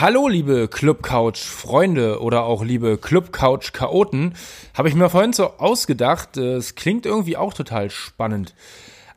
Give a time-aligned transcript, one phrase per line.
[0.00, 4.34] Hallo, liebe Clubcouch-Freunde oder auch liebe Clubcouch-Chaoten.
[4.74, 6.36] Habe ich mir vorhin so ausgedacht.
[6.36, 8.54] äh, Es klingt irgendwie auch total spannend.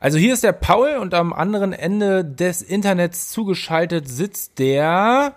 [0.00, 5.36] Also hier ist der Paul und am anderen Ende des Internets zugeschaltet sitzt der.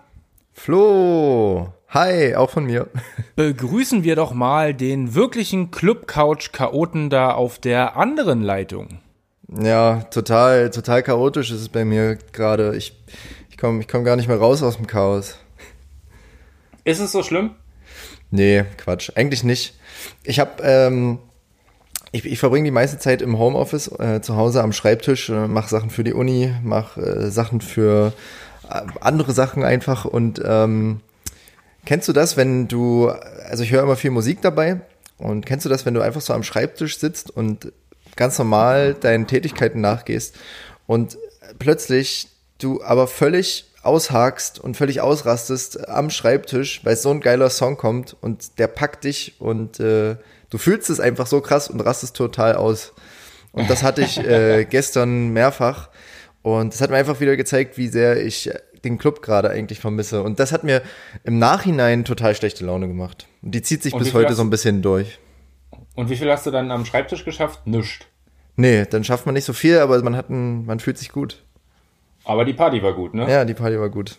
[0.52, 2.88] Flo, hi, auch von mir.
[3.36, 8.98] Begrüßen wir doch mal den wirklichen Clubcouch-Chaoten da auf der anderen Leitung.
[9.48, 12.76] Ja, total, total chaotisch ist es bei mir gerade.
[12.76, 12.98] Ich,
[13.56, 15.38] ich komme ich komm gar nicht mehr raus aus dem Chaos.
[16.84, 17.52] Ist es so schlimm?
[18.30, 19.80] Nee, Quatsch, eigentlich nicht.
[20.26, 21.20] Ich habe, ähm,
[22.12, 25.70] ich, ich verbringe die meiste Zeit im Homeoffice, äh, zu Hause am Schreibtisch, äh, mache
[25.70, 28.12] Sachen für die Uni, mache äh, Sachen für
[28.70, 30.04] äh, andere Sachen einfach.
[30.04, 31.00] Und ähm,
[31.86, 34.82] kennst du das, wenn du, also ich höre immer viel Musik dabei.
[35.18, 37.72] Und kennst du das, wenn du einfach so am Schreibtisch sitzt und
[38.18, 40.36] ganz normal deinen Tätigkeiten nachgehst
[40.88, 41.18] und
[41.58, 42.28] plötzlich
[42.60, 48.16] du aber völlig aushakst und völlig ausrastest am Schreibtisch, weil so ein geiler Song kommt
[48.22, 50.16] und der packt dich und äh,
[50.50, 52.94] du fühlst es einfach so krass und rastest total aus.
[53.52, 55.90] Und das hatte ich äh, gestern mehrfach
[56.42, 58.50] und das hat mir einfach wieder gezeigt, wie sehr ich
[58.84, 60.22] den Club gerade eigentlich vermisse.
[60.24, 60.82] Und das hat mir
[61.24, 63.28] im Nachhinein total schlechte Laune gemacht.
[63.42, 65.20] Und die zieht sich Und bis heute hast- so ein bisschen durch.
[65.96, 67.66] Und wie viel hast du dann am Schreibtisch geschafft?
[67.66, 68.08] Nischt.
[68.58, 71.44] Nee, dann schafft man nicht so viel, aber man hat ein, man fühlt sich gut.
[72.26, 73.30] Aber die Party war gut, ne?
[73.30, 74.18] Ja, die Party war gut.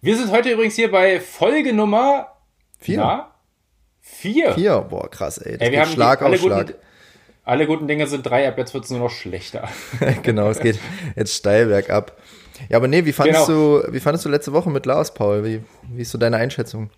[0.00, 2.28] Wir sind heute übrigens hier bei Folge Nummer
[2.78, 2.98] Vier.
[2.98, 3.30] Na?
[4.02, 4.52] Vier.
[4.52, 5.56] Vier, boah, krass, ey.
[5.58, 6.66] Ey, wir haben Schlag die, auf Schlag.
[6.66, 6.78] Guten,
[7.44, 9.68] alle guten Dinge sind drei, ab jetzt wird es nur noch schlechter.
[10.22, 10.78] genau, es geht
[11.16, 12.12] jetzt steil bergab.
[12.68, 13.80] Ja, aber nee, wie fandest Genau.
[13.80, 15.44] du, wie fandest du letzte Woche mit Lars, Paul?
[15.44, 16.90] Wie, wie ist so deine Einschätzung?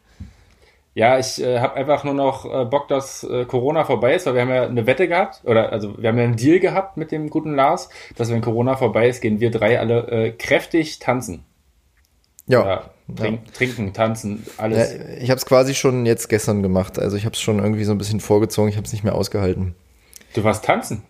[0.96, 4.32] Ja, ich äh, habe einfach nur noch äh, Bock, dass äh, Corona vorbei ist, weil
[4.32, 7.12] wir haben ja eine Wette gehabt, oder also wir haben ja einen Deal gehabt mit
[7.12, 11.44] dem guten Lars, dass wenn Corona vorbei ist, gehen wir drei alle äh, kräftig tanzen.
[12.46, 14.94] Ja, Oder trink, Trinken, tanzen, ja alles.
[15.20, 16.98] ich habe es quasi schon jetzt gestern gemacht.
[16.98, 18.70] Also ich habe es schon irgendwie so ein bisschen vorgezogen.
[18.70, 19.74] Ich habe es nicht mehr ausgehalten.
[20.32, 21.02] Du warst tanzen.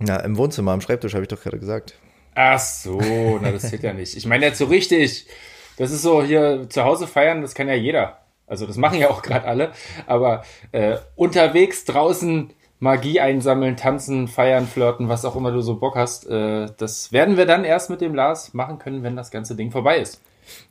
[0.00, 1.94] Na, im Wohnzimmer, am Schreibtisch, habe ich doch gerade gesagt.
[2.34, 4.16] Ach so, na das zählt ja nicht.
[4.16, 5.28] Ich meine jetzt so richtig.
[5.76, 8.18] Das ist so hier zu Hause feiern, das kann ja jeder.
[8.48, 9.72] Also das machen ja auch gerade alle.
[10.06, 10.42] Aber
[10.72, 12.50] äh, unterwegs draußen
[12.80, 17.36] Magie einsammeln, tanzen, feiern, flirten, was auch immer du so Bock hast, äh, das werden
[17.36, 20.20] wir dann erst mit dem Lars machen können, wenn das ganze Ding vorbei ist.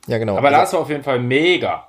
[0.06, 0.36] Ja, genau.
[0.36, 1.84] Aber Also- Lars war auf jeden Fall mega.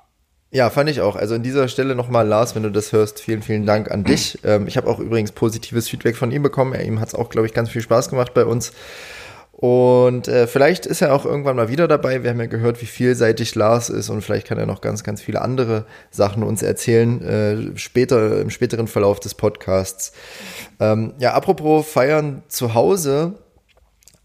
[0.52, 1.14] Ja, fand ich auch.
[1.14, 4.36] Also an dieser Stelle nochmal, Lars, wenn du das hörst, vielen, vielen Dank an dich.
[4.44, 6.72] Ähm, ich habe auch übrigens positives Feedback von ihm bekommen.
[6.72, 8.72] Er, ihm hat es auch, glaube ich, ganz viel Spaß gemacht bei uns.
[9.60, 12.22] Und äh, vielleicht ist er auch irgendwann mal wieder dabei.
[12.22, 15.20] Wir haben ja gehört, wie vielseitig Lars ist und vielleicht kann er noch ganz, ganz
[15.20, 20.12] viele andere Sachen uns erzählen, äh, später, im späteren Verlauf des Podcasts.
[20.80, 23.34] Ähm, ja, apropos Feiern zu Hause.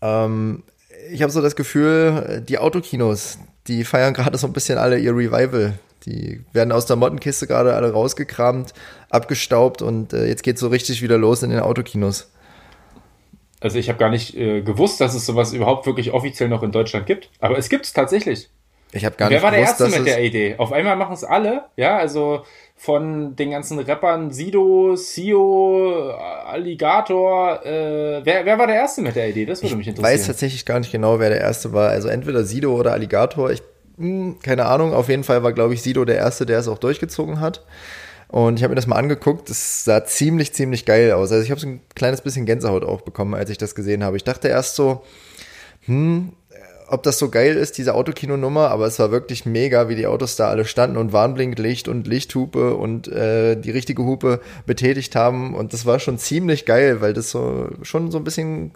[0.02, 0.64] Ähm,
[1.12, 5.12] ich habe so das Gefühl, die Autokinos, die feiern gerade so ein bisschen alle ihr
[5.12, 5.74] Revival.
[6.06, 8.74] Die werden aus der Mottenkiste gerade alle rausgekramt,
[9.10, 12.30] abgestaubt und äh, jetzt geht so richtig wieder los in den Autokinos.
[13.62, 16.72] Also ich habe gar nicht äh, gewusst, dass es sowas überhaupt wirklich offiziell noch in
[16.72, 17.30] Deutschland gibt.
[17.40, 18.50] Aber es gibt es tatsächlich.
[18.92, 20.56] Ich habe gar Wer nicht war der gewusst, Erste mit der Idee?
[20.58, 22.44] Auf einmal machen es alle, ja, also
[22.78, 26.12] von den ganzen Rappern Sido, Sio,
[26.46, 29.46] Alligator, äh, wer, wer war der Erste mit der Idee?
[29.46, 30.20] Das würde mich Ich interessieren.
[30.20, 31.90] weiß tatsächlich gar nicht genau, wer der Erste war.
[31.90, 33.50] Also entweder Sido oder Alligator.
[33.52, 33.62] Ich,
[33.98, 34.94] hm, keine Ahnung.
[34.94, 37.66] Auf jeden Fall war, glaube ich, Sido der Erste, der es auch durchgezogen hat.
[38.28, 39.50] Und ich habe mir das mal angeguckt.
[39.50, 41.32] Das sah ziemlich, ziemlich geil aus.
[41.32, 44.18] Also ich habe so ein kleines bisschen Gänsehaut auch bekommen, als ich das gesehen habe.
[44.18, 45.04] Ich dachte erst so,
[45.86, 46.34] hm,
[46.88, 50.36] ob das so geil ist, diese Autokino-Nummer, aber es war wirklich mega, wie die Autos
[50.36, 55.56] da alle standen und Warnblinklicht und Lichthupe und äh, die richtige Hupe betätigt haben.
[55.56, 58.72] Und das war schon ziemlich geil, weil das so schon so ein bisschen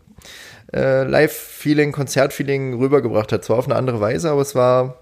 [0.74, 3.44] äh, Live-Feeling, Konzert-Feeling rübergebracht hat.
[3.44, 4.98] Zwar auf eine andere Weise, aber es war,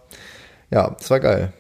[0.71, 1.53] ja, es war geil.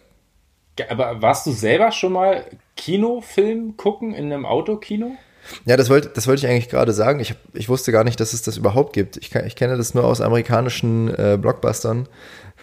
[0.89, 2.45] Aber warst du selber schon mal
[2.75, 5.17] Kinofilm gucken in einem Autokino?
[5.65, 7.19] Ja, das wollte, das wollte ich eigentlich gerade sagen.
[7.19, 9.17] Ich, hab, ich wusste gar nicht, dass es das überhaupt gibt.
[9.17, 12.07] Ich, ich kenne das nur aus amerikanischen äh, Blockbustern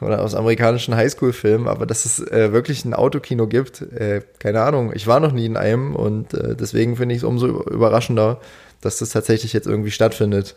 [0.01, 4.93] oder aus amerikanischen Highschool-Filmen, aber dass es äh, wirklich ein Autokino gibt, äh, keine Ahnung.
[4.95, 8.41] Ich war noch nie in einem und äh, deswegen finde ich es umso überraschender,
[8.81, 10.57] dass das tatsächlich jetzt irgendwie stattfindet.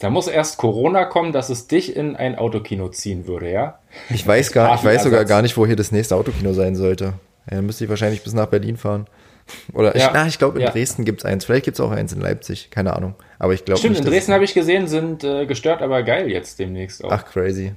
[0.00, 3.78] Da muss erst Corona kommen, dass es dich in ein Autokino ziehen würde, ja?
[4.08, 7.12] Ich weiß gar, ich weiß sogar gar nicht, wo hier das nächste Autokino sein sollte.
[7.50, 9.06] Ja, dann müsste ich wahrscheinlich bis nach Berlin fahren.
[9.74, 10.10] Oder ich, Ja.
[10.14, 10.70] na, ich glaube, in Ja.
[10.70, 11.44] Dresden gibt's eins.
[11.44, 12.70] Vielleicht gibt's auch eins in Leipzig.
[12.70, 13.14] Keine Ahnung.
[13.38, 14.04] Aber ich glaube Stimmt, nicht.
[14.06, 17.10] in Dresden habe ich gesehen, sind äh, gestört, aber geil jetzt demnächst auch.
[17.12, 17.74] Ach, crazy.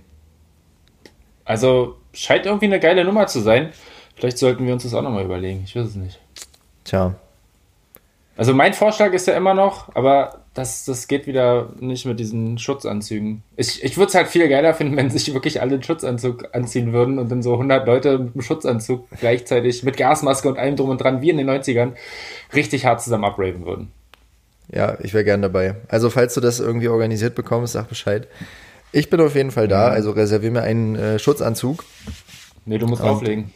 [1.45, 3.69] Also scheint irgendwie eine geile Nummer zu sein.
[4.15, 5.63] Vielleicht sollten wir uns das auch nochmal überlegen.
[5.65, 6.19] Ich weiß es nicht.
[6.85, 7.15] Tja.
[8.35, 12.57] Also mein Vorschlag ist ja immer noch, aber das, das geht wieder nicht mit diesen
[12.57, 13.43] Schutzanzügen.
[13.57, 16.93] Ich, ich würde es halt viel geiler finden, wenn sich wirklich alle einen Schutzanzug anziehen
[16.93, 20.89] würden und dann so 100 Leute mit einem Schutzanzug gleichzeitig mit Gasmaske und allem drum
[20.89, 21.91] und dran, wie in den 90ern,
[22.55, 23.91] richtig hart zusammen abraven würden.
[24.71, 25.75] Ja, ich wäre gern dabei.
[25.87, 28.27] Also falls du das irgendwie organisiert bekommst, sag Bescheid.
[28.91, 31.83] Ich bin auf jeden Fall da, also reservier mir einen äh, Schutzanzug.
[32.65, 33.53] Nee, du musst und, auflegen.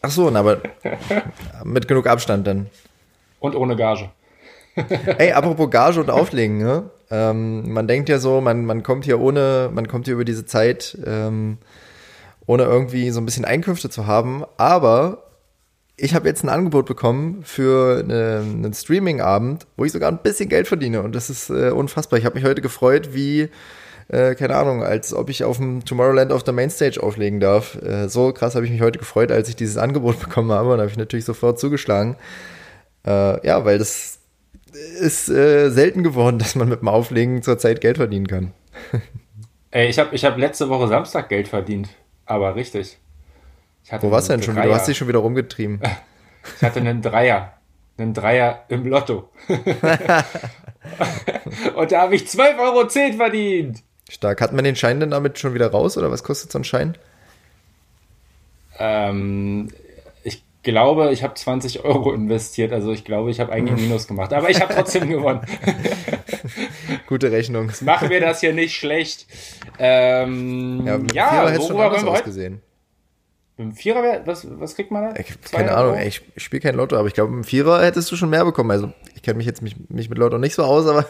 [0.00, 0.60] Ach so, na, aber
[1.64, 2.66] mit genug Abstand dann.
[3.44, 4.08] Und ohne Gage.
[5.18, 6.88] Ey, apropos Gage und Auflegen, ne?
[7.10, 10.46] Ähm, man denkt ja so, man, man kommt hier ohne, man kommt hier über diese
[10.46, 11.58] Zeit, ähm,
[12.46, 15.24] ohne irgendwie so ein bisschen Einkünfte zu haben, aber
[15.98, 20.48] ich habe jetzt ein Angebot bekommen für eine, einen Streaming-Abend, wo ich sogar ein bisschen
[20.48, 22.18] Geld verdiene und das ist äh, unfassbar.
[22.18, 23.50] Ich habe mich heute gefreut, wie
[24.08, 27.74] äh, keine Ahnung, als ob ich auf dem Tomorrowland auf der Mainstage auflegen darf.
[27.82, 30.80] Äh, so krass habe ich mich heute gefreut, als ich dieses Angebot bekommen habe und
[30.80, 32.16] habe ich natürlich sofort zugeschlagen.
[33.06, 34.18] Äh, ja, weil das
[34.72, 38.52] ist äh, selten geworden, dass man mit dem Auflegen zurzeit Geld verdienen kann.
[39.70, 41.88] Ey, ich habe ich hab letzte Woche Samstag Geld verdient,
[42.26, 42.98] aber richtig.
[44.00, 44.66] Wo warst du denn schon wieder?
[44.66, 45.80] Du hast dich schon wieder rumgetrieben.
[46.56, 47.52] ich hatte einen Dreier.
[47.98, 49.28] Einen Dreier im Lotto.
[51.76, 53.82] Und da habe ich 12,10 Euro verdient.
[54.08, 54.40] Stark.
[54.40, 56.96] Hat man den Schein denn damit schon wieder raus oder was kostet so ein Schein?
[58.78, 59.68] Ähm,
[60.64, 62.72] glaube, ich habe 20 Euro investiert.
[62.72, 64.32] Also ich glaube, ich habe eigentlich Minus gemacht.
[64.32, 65.42] Aber ich habe trotzdem gewonnen.
[67.06, 67.70] Gute Rechnung.
[67.82, 69.26] Machen wir das hier nicht schlecht.
[69.78, 72.10] Ähm, ja, ja worüber wollen wir heute?
[72.10, 72.62] Ausgesehen.
[73.56, 75.20] Mit dem Vierer, was, was kriegt man da?
[75.20, 75.90] Ich, keine Euro?
[75.90, 78.28] Ahnung, ey, ich spiele kein Lotto, aber ich glaube, mit dem Vierer hättest du schon
[78.28, 78.72] mehr bekommen.
[78.72, 81.06] Also, ich kenne mich jetzt mich, mich mit Lotto nicht so aus, aber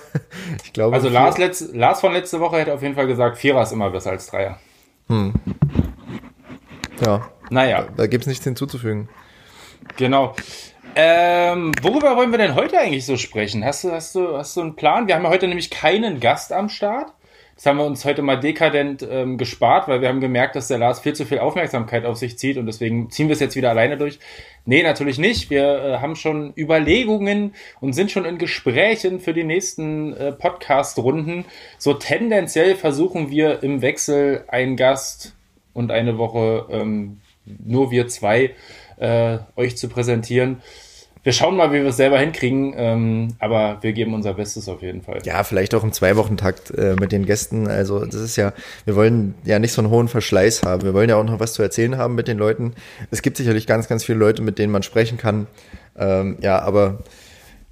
[0.62, 0.94] ich glaube.
[0.94, 3.88] Also, Lars, letz, Lars von letzte Woche hätte auf jeden Fall gesagt, Vierer ist immer
[3.88, 4.58] besser als Dreier.
[5.08, 5.32] Hm.
[7.04, 7.30] Ja.
[7.48, 7.82] Naja.
[7.82, 9.08] Da, da gibt es nichts hinzuzufügen.
[9.96, 10.34] Genau.
[10.96, 13.64] Ähm, worüber wollen wir denn heute eigentlich so sprechen?
[13.64, 15.08] Hast du, hast, du, hast du einen Plan?
[15.08, 17.12] Wir haben ja heute nämlich keinen Gast am Start.
[17.56, 20.78] Das haben wir uns heute mal dekadent ähm, gespart, weil wir haben gemerkt, dass der
[20.78, 23.70] Lars viel zu viel Aufmerksamkeit auf sich zieht und deswegen ziehen wir es jetzt wieder
[23.70, 24.18] alleine durch.
[24.64, 25.50] Nee, natürlich nicht.
[25.50, 31.44] Wir äh, haben schon Überlegungen und sind schon in Gesprächen für die nächsten äh, Podcast-Runden.
[31.78, 35.36] So tendenziell versuchen wir im Wechsel einen Gast
[35.72, 38.54] und eine Woche ähm, nur wir zwei
[38.96, 40.62] äh, euch zu präsentieren
[41.24, 44.82] wir schauen mal, wie wir es selber hinkriegen, ähm, aber wir geben unser Bestes auf
[44.82, 45.20] jeden Fall.
[45.24, 47.66] Ja, vielleicht auch im Zwei-Wochen-Takt äh, mit den Gästen.
[47.66, 48.52] Also das ist ja,
[48.84, 50.82] wir wollen ja nicht so einen hohen Verschleiß haben.
[50.82, 52.74] Wir wollen ja auch noch was zu erzählen haben mit den Leuten.
[53.10, 55.46] Es gibt sicherlich ganz, ganz viele Leute, mit denen man sprechen kann.
[55.96, 56.98] Ähm, ja, aber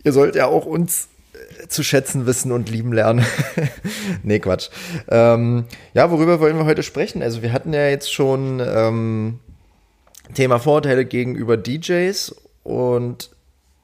[0.03, 3.23] ihr sollt ja auch uns äh, zu schätzen wissen und lieben lernen.
[4.23, 4.71] nee, Quatsch.
[5.11, 7.23] Ähm, ja, worüber wollen wir heute sprechen?
[7.23, 9.41] Also wir hatten ja jetzt schon ähm,
[10.35, 13.31] Thema Vorteile gegenüber DJs und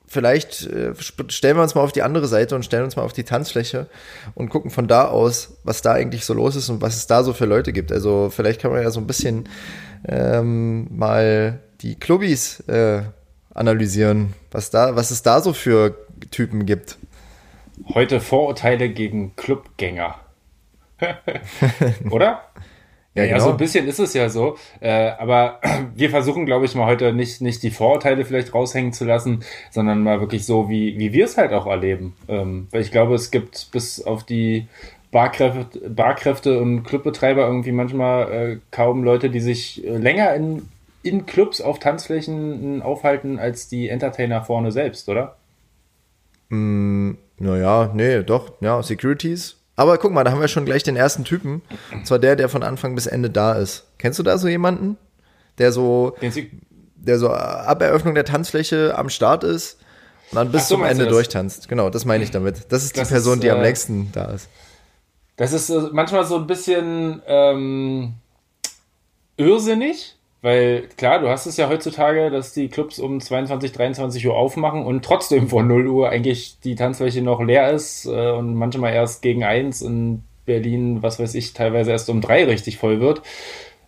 [0.06, 0.95] vielleicht äh,
[1.29, 3.89] stellen wir uns mal auf die andere Seite und stellen uns mal auf die Tanzfläche
[4.35, 7.23] und gucken von da aus, was da eigentlich so los ist und was es da
[7.23, 7.93] so für Leute gibt.
[7.93, 9.49] Also vielleicht kann man ja so ein bisschen
[10.06, 13.03] ähm, mal die Clubbis äh,
[13.55, 15.97] analysieren, was da, was es da so für
[16.31, 16.99] Typen gibt.
[17.94, 20.17] Heute Vorurteile gegen Clubgänger.
[22.11, 22.43] Oder?
[23.14, 23.44] Ja, ja, genau.
[23.44, 24.56] so ein bisschen ist es ja so.
[24.81, 25.60] Äh, aber
[25.94, 30.02] wir versuchen, glaube ich, mal heute nicht, nicht die Vorurteile vielleicht raushängen zu lassen, sondern
[30.02, 32.14] mal wirklich so, wie, wie wir es halt auch erleben.
[32.28, 34.69] Ähm, weil ich glaube, es gibt bis auf die
[35.10, 40.69] Barkräfte, Barkräfte und Clubbetreiber irgendwie manchmal äh, kaum Leute, die sich äh, länger in,
[41.02, 45.36] in Clubs auf Tanzflächen aufhalten als die Entertainer vorne selbst, oder?
[46.50, 50.97] Mm, naja, nee, doch, ja, Securities aber guck mal, da haben wir schon gleich den
[50.97, 51.63] ersten Typen.
[51.93, 53.85] Und zwar der, der von Anfang bis Ende da ist.
[53.99, 54.97] Kennst du da so jemanden?
[55.58, 56.17] Der so,
[56.97, 59.79] der so ab Eröffnung der Tanzfläche am Start ist
[60.32, 61.69] und dann bis so, zum Ende durchtanzt.
[61.69, 62.73] Genau, das meine ich damit.
[62.73, 64.49] Das ist das die Person, ist, die am äh, längsten da ist.
[65.37, 68.15] Das ist äh, manchmal so ein bisschen ähm,
[69.37, 74.37] irrsinnig, weil klar, du hast es ja heutzutage, dass die Clubs um 22, 23 Uhr
[74.37, 78.95] aufmachen und trotzdem vor 0 Uhr eigentlich die Tanzfläche noch leer ist äh, und manchmal
[78.95, 83.23] erst gegen 1 in Berlin, was weiß ich, teilweise erst um 3 richtig voll wird.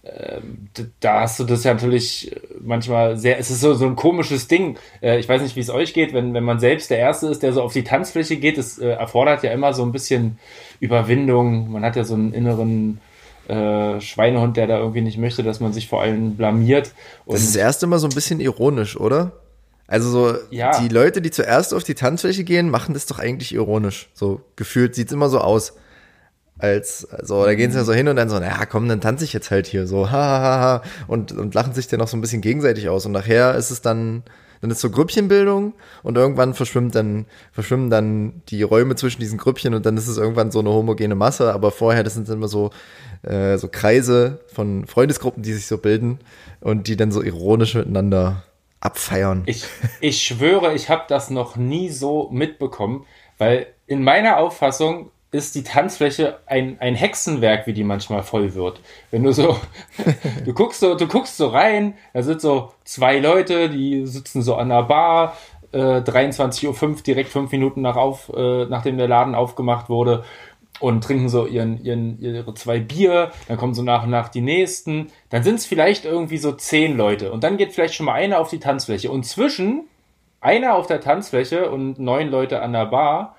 [0.03, 4.49] Ähm, da hast du das ja natürlich manchmal sehr, es ist so, so ein komisches
[4.49, 4.79] Ding.
[5.03, 7.43] Äh, ich weiß nicht, wie es euch geht, wenn, wenn man selbst der Erste ist,
[7.43, 8.59] der so auf die Tanzfläche geht.
[8.59, 10.39] Es äh, erfordert ja immer so ein bisschen
[10.81, 11.71] Überwindung.
[11.71, 13.01] Man hat ja so einen inneren
[13.51, 16.93] äh, Schweinehund, der da irgendwie nicht möchte, dass man sich vor allem blamiert.
[17.25, 19.33] Und das ist erst immer so ein bisschen ironisch, oder?
[19.87, 20.81] Also so, ja.
[20.81, 24.09] die Leute, die zuerst auf die Tanzfläche gehen, machen das doch eigentlich ironisch.
[24.15, 25.75] So gefühlt sieht's immer so aus.
[26.59, 29.25] Als, so, da gehen sie ja so hin und dann so, naja, komm, dann tanze
[29.25, 32.17] ich jetzt halt hier so, ha, ha, ha, und, und lachen sich dann noch so
[32.17, 33.07] ein bisschen gegenseitig aus.
[33.07, 34.23] Und nachher ist es dann,
[34.61, 39.75] dann ist so Grüppchenbildung und irgendwann verschwimmt dann, verschwimmen dann die Räume zwischen diesen Grüppchen
[39.75, 42.71] und dann ist es irgendwann so eine homogene Masse, aber vorher, das sind immer so,
[43.23, 46.21] äh, so Kreise von Freundesgruppen, die sich so bilden
[46.61, 48.45] und die dann so ironisch miteinander
[48.81, 49.43] abfeiern.
[49.47, 49.65] Ich,
[50.01, 53.07] ich schwöre, ich habe das noch nie so mitbekommen,
[53.39, 58.81] weil in meiner Auffassung ist die Tanzfläche ein, ein Hexenwerk, wie die manchmal voll wird.
[59.11, 59.57] Wenn du so,
[60.45, 64.57] du guckst so, du guckst so rein, da sind so zwei Leute, die sitzen so
[64.57, 65.37] an der Bar,
[65.73, 70.25] äh, 23.05 Uhr, direkt fünf Minuten nach auf, äh, nachdem der Laden aufgemacht wurde
[70.81, 74.41] und trinken so ihren, ihren, ihre zwei Bier, dann kommen so nach und nach die
[74.41, 78.15] nächsten, dann sind es vielleicht irgendwie so zehn Leute und dann geht vielleicht schon mal
[78.15, 79.85] einer auf die Tanzfläche und zwischen
[80.41, 83.37] einer auf der Tanzfläche und neun Leute an der Bar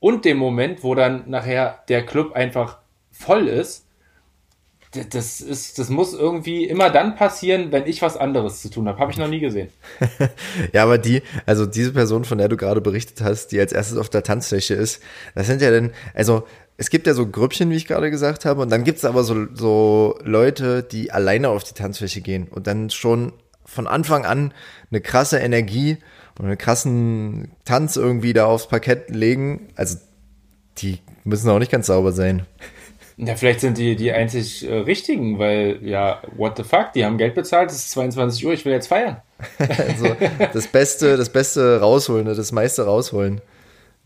[0.00, 2.78] und dem Moment, wo dann nachher der Club einfach
[3.10, 3.86] voll ist,
[4.92, 8.98] das ist, das muss irgendwie immer dann passieren, wenn ich was anderes zu tun habe.
[8.98, 9.68] Habe ich noch nie gesehen.
[10.74, 13.96] ja, aber die, also diese Person, von der du gerade berichtet hast, die als erstes
[13.96, 15.02] auf der Tanzfläche ist,
[15.34, 16.46] das sind ja dann, also
[16.82, 19.22] es gibt ja so Grüppchen, wie ich gerade gesagt habe, und dann gibt es aber
[19.22, 23.32] so, so Leute, die alleine auf die Tanzfläche gehen und dann schon
[23.64, 24.52] von Anfang an
[24.90, 25.98] eine krasse Energie
[26.40, 29.68] und einen krassen Tanz irgendwie da aufs Parkett legen.
[29.76, 29.96] Also
[30.78, 32.46] die müssen auch nicht ganz sauber sein.
[33.16, 37.16] Ja, vielleicht sind die die einzig äh, richtigen, weil ja, what the fuck, die haben
[37.16, 39.18] Geld bezahlt, es ist 22 Uhr, ich will jetzt feiern.
[39.58, 40.16] also
[40.52, 43.40] das Beste, das Beste rausholen, ne, das meiste rausholen.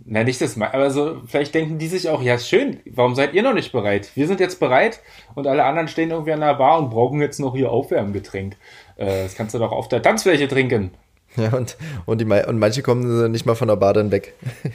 [0.04, 3.42] Na, nicht das, aber so, vielleicht denken die sich auch, ja, schön, warum seid ihr
[3.42, 4.10] noch nicht bereit?
[4.14, 5.00] Wir sind jetzt bereit
[5.34, 8.56] und alle anderen stehen irgendwie an der Bar und brauchen jetzt noch ihr Aufwärmgetränk.
[8.96, 10.92] Äh, das kannst du doch auf der Tanzfläche trinken.
[11.36, 11.76] Ja, und,
[12.06, 14.34] und, die, und manche kommen nicht mal von der Bar dann weg.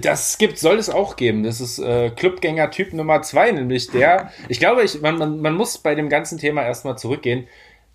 [0.00, 1.42] Das gibt, soll es auch geben.
[1.42, 4.30] Das ist äh, Clubgänger-Typ Nummer zwei, nämlich der.
[4.48, 7.46] Ich glaube, ich, man, man, man muss bei dem ganzen Thema erstmal zurückgehen.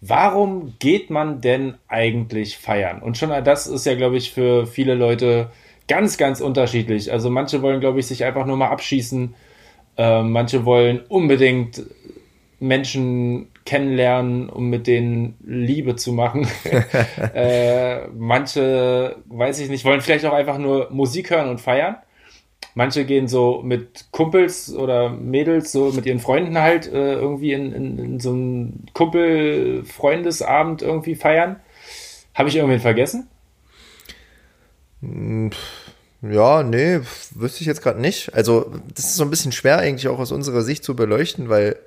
[0.02, 3.02] Warum geht man denn eigentlich feiern?
[3.02, 5.50] Und schon das ist ja, glaube ich, für viele Leute
[5.88, 7.12] ganz, ganz unterschiedlich.
[7.12, 9.34] Also manche wollen, glaube ich, sich einfach nur mal abschießen.
[9.98, 11.84] Äh, manche wollen unbedingt
[12.60, 16.48] Menschen kennenlernen, um mit denen Liebe zu machen.
[17.34, 21.98] äh, manche, weiß ich nicht, wollen vielleicht auch einfach nur Musik hören und feiern.
[22.74, 27.72] Manche gehen so mit Kumpels oder Mädels, so mit ihren Freunden halt äh, irgendwie in,
[27.74, 31.60] in, in so einen Kumpel-Freundesabend irgendwie feiern.
[32.36, 33.28] Habe ich irgendwen vergessen?
[35.02, 35.52] Hm,
[36.22, 37.00] ja, nee,
[37.36, 38.34] wüsste ich jetzt gerade nicht.
[38.34, 41.78] Also, das ist so ein bisschen schwer eigentlich auch aus unserer Sicht zu beleuchten, weil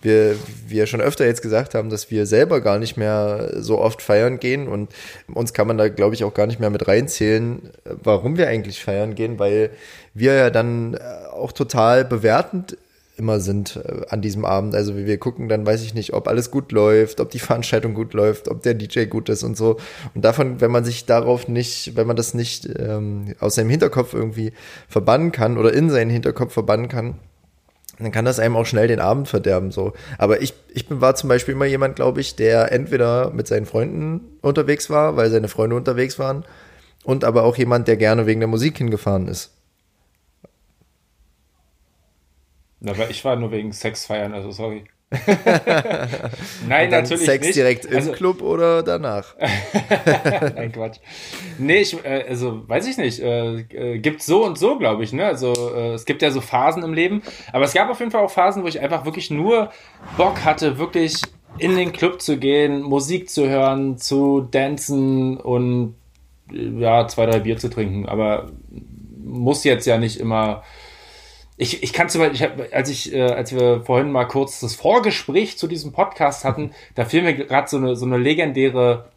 [0.00, 4.00] wir, wir schon öfter jetzt gesagt haben, dass wir selber gar nicht mehr so oft
[4.00, 4.90] feiern gehen und
[5.34, 8.82] uns kann man da, glaube ich, auch gar nicht mehr mit reinzählen, warum wir eigentlich
[8.82, 9.70] feiern gehen, weil
[10.14, 10.98] wir ja dann äh,
[11.32, 12.76] auch total bewertend
[13.18, 14.74] immer sind äh, an diesem Abend.
[14.74, 18.14] Also wir gucken dann, weiß ich nicht, ob alles gut läuft, ob die Veranstaltung gut
[18.14, 19.76] läuft, ob der DJ gut ist und so.
[20.14, 24.14] Und davon, wenn man sich darauf nicht, wenn man das nicht ähm, aus seinem Hinterkopf
[24.14, 24.52] irgendwie
[24.88, 27.16] verbannen kann oder in seinen Hinterkopf verbannen kann,
[27.98, 29.72] dann kann das einem auch schnell den Abend verderben.
[29.72, 29.92] So.
[30.18, 33.66] Aber ich, ich bin, war zum Beispiel immer jemand, glaube ich, der entweder mit seinen
[33.66, 36.44] Freunden unterwegs war, weil seine Freunde unterwegs waren,
[37.04, 39.50] und aber auch jemand, der gerne wegen der Musik hingefahren ist.
[42.86, 44.84] Aber ich war nur wegen Sex feiern, also sorry.
[46.68, 47.56] Nein, natürlich Sex nicht.
[47.56, 49.34] direkt im also, Club oder danach?
[50.54, 50.98] Nein, Quatsch.
[51.56, 53.20] Nee, ich, äh, also weiß ich nicht.
[53.20, 55.14] Äh, äh, gibt so und so, glaube ich.
[55.14, 55.24] Ne?
[55.24, 57.22] Also äh, es gibt ja so Phasen im Leben.
[57.52, 59.70] Aber es gab auf jeden Fall auch Phasen, wo ich einfach wirklich nur
[60.18, 61.22] Bock hatte, wirklich
[61.56, 65.94] in den Club zu gehen, Musik zu hören, zu dancen und
[66.52, 68.06] äh, ja, zwei, drei Bier zu trinken.
[68.06, 68.50] Aber
[69.24, 70.64] muss jetzt ja nicht immer
[71.58, 74.60] ich, ich kann zum Beispiel, ich hab, als ich, äh, als wir vorhin mal kurz
[74.60, 79.10] das Vorgespräch zu diesem Podcast hatten, da fiel mir gerade so eine, so eine legendäre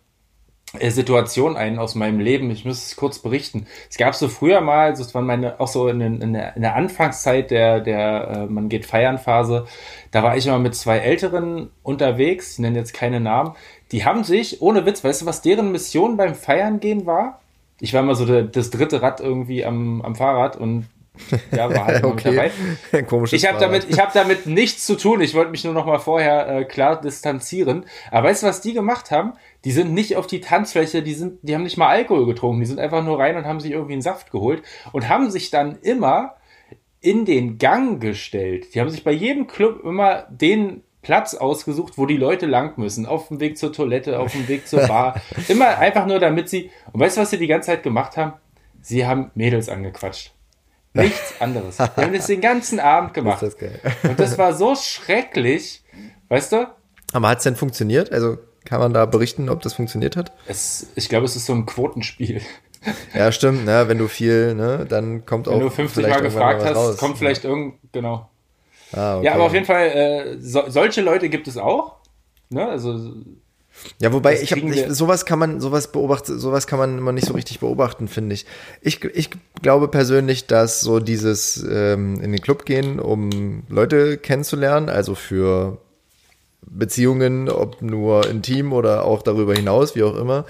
[0.80, 2.50] äh, Situation ein aus meinem Leben.
[2.50, 3.68] Ich muss es kurz berichten.
[3.92, 6.76] Es gab so früher mal, das war meine, auch so in, in, der, in der
[6.76, 9.68] Anfangszeit der, der äh, man geht feiern Phase,
[10.10, 13.56] da war ich immer mit zwei Älteren unterwegs, ich nenne jetzt keine Namen,
[13.92, 17.40] die haben sich, ohne Witz, weißt du, was deren Mission beim Feiern gehen war?
[17.80, 20.88] Ich war immer so der, das dritte Rad irgendwie am, am Fahrrad und
[21.52, 22.52] ja, war halt okay.
[22.92, 23.04] dabei.
[23.04, 25.22] Komisches ich habe damit, ich habe damit nichts zu tun.
[25.22, 27.86] Ich wollte mich nur noch mal vorher äh, klar distanzieren.
[28.12, 29.34] Aber weißt du, was die gemacht haben?
[29.66, 32.62] Die sind nicht auf die Tanzfläche, die sind, die haben nicht mal Alkohol getrunken.
[32.62, 35.50] Die sind einfach nur rein und haben sich irgendwie einen Saft geholt und haben sich
[35.52, 36.36] dann immer
[37.02, 38.74] in den Gang gestellt.
[38.74, 43.06] Die haben sich bei jedem Club immer den Platz ausgesucht, wo die Leute lang müssen.
[43.06, 45.20] Auf dem Weg zur Toilette, auf dem Weg zur Bar.
[45.48, 46.70] immer einfach nur, damit sie.
[46.92, 48.34] Und weißt du, was sie die ganze Zeit gemacht haben?
[48.82, 50.34] Sie haben Mädels angequatscht.
[50.94, 51.80] Nichts anderes.
[51.96, 53.42] Wir haben das den ganzen Abend gemacht.
[53.42, 53.56] Das
[54.04, 55.84] Und das war so schrecklich,
[56.30, 56.68] weißt du?
[57.14, 58.12] Aber hat es denn funktioniert?
[58.12, 60.32] Also Kann man da berichten, ob das funktioniert hat?
[60.48, 62.42] Es, ich glaube, es ist so ein Quotenspiel.
[63.14, 63.84] Ja, stimmt, ne?
[63.88, 65.60] wenn du viel, ne, dann kommt wenn auch.
[65.60, 66.98] Wenn du 50 Mal gefragt hast, raus.
[66.98, 68.28] kommt vielleicht irgend, genau.
[68.92, 69.26] Ah, okay.
[69.28, 71.98] Ja, aber auf jeden Fall, äh, so, solche Leute gibt es auch.
[72.50, 72.68] Ne?
[72.68, 73.14] Also
[74.00, 77.34] ja, wobei ich habe sowas kann man sowas beobachten, sowas kann man immer nicht so
[77.34, 78.46] richtig beobachten, finde ich.
[78.82, 79.30] Ich ich
[79.62, 85.78] glaube persönlich, dass so dieses ähm, in den Club gehen, um Leute kennenzulernen, also für
[86.64, 90.46] Beziehungen, ob nur intim oder auch darüber hinaus, wie auch immer,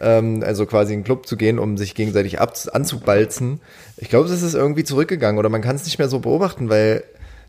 [0.00, 3.60] ähm, also quasi in den Club zu gehen, um sich gegenseitig ab anzubalzen.
[3.96, 7.02] Ich glaube, das ist irgendwie zurückgegangen oder man kann es nicht mehr so beobachten, weil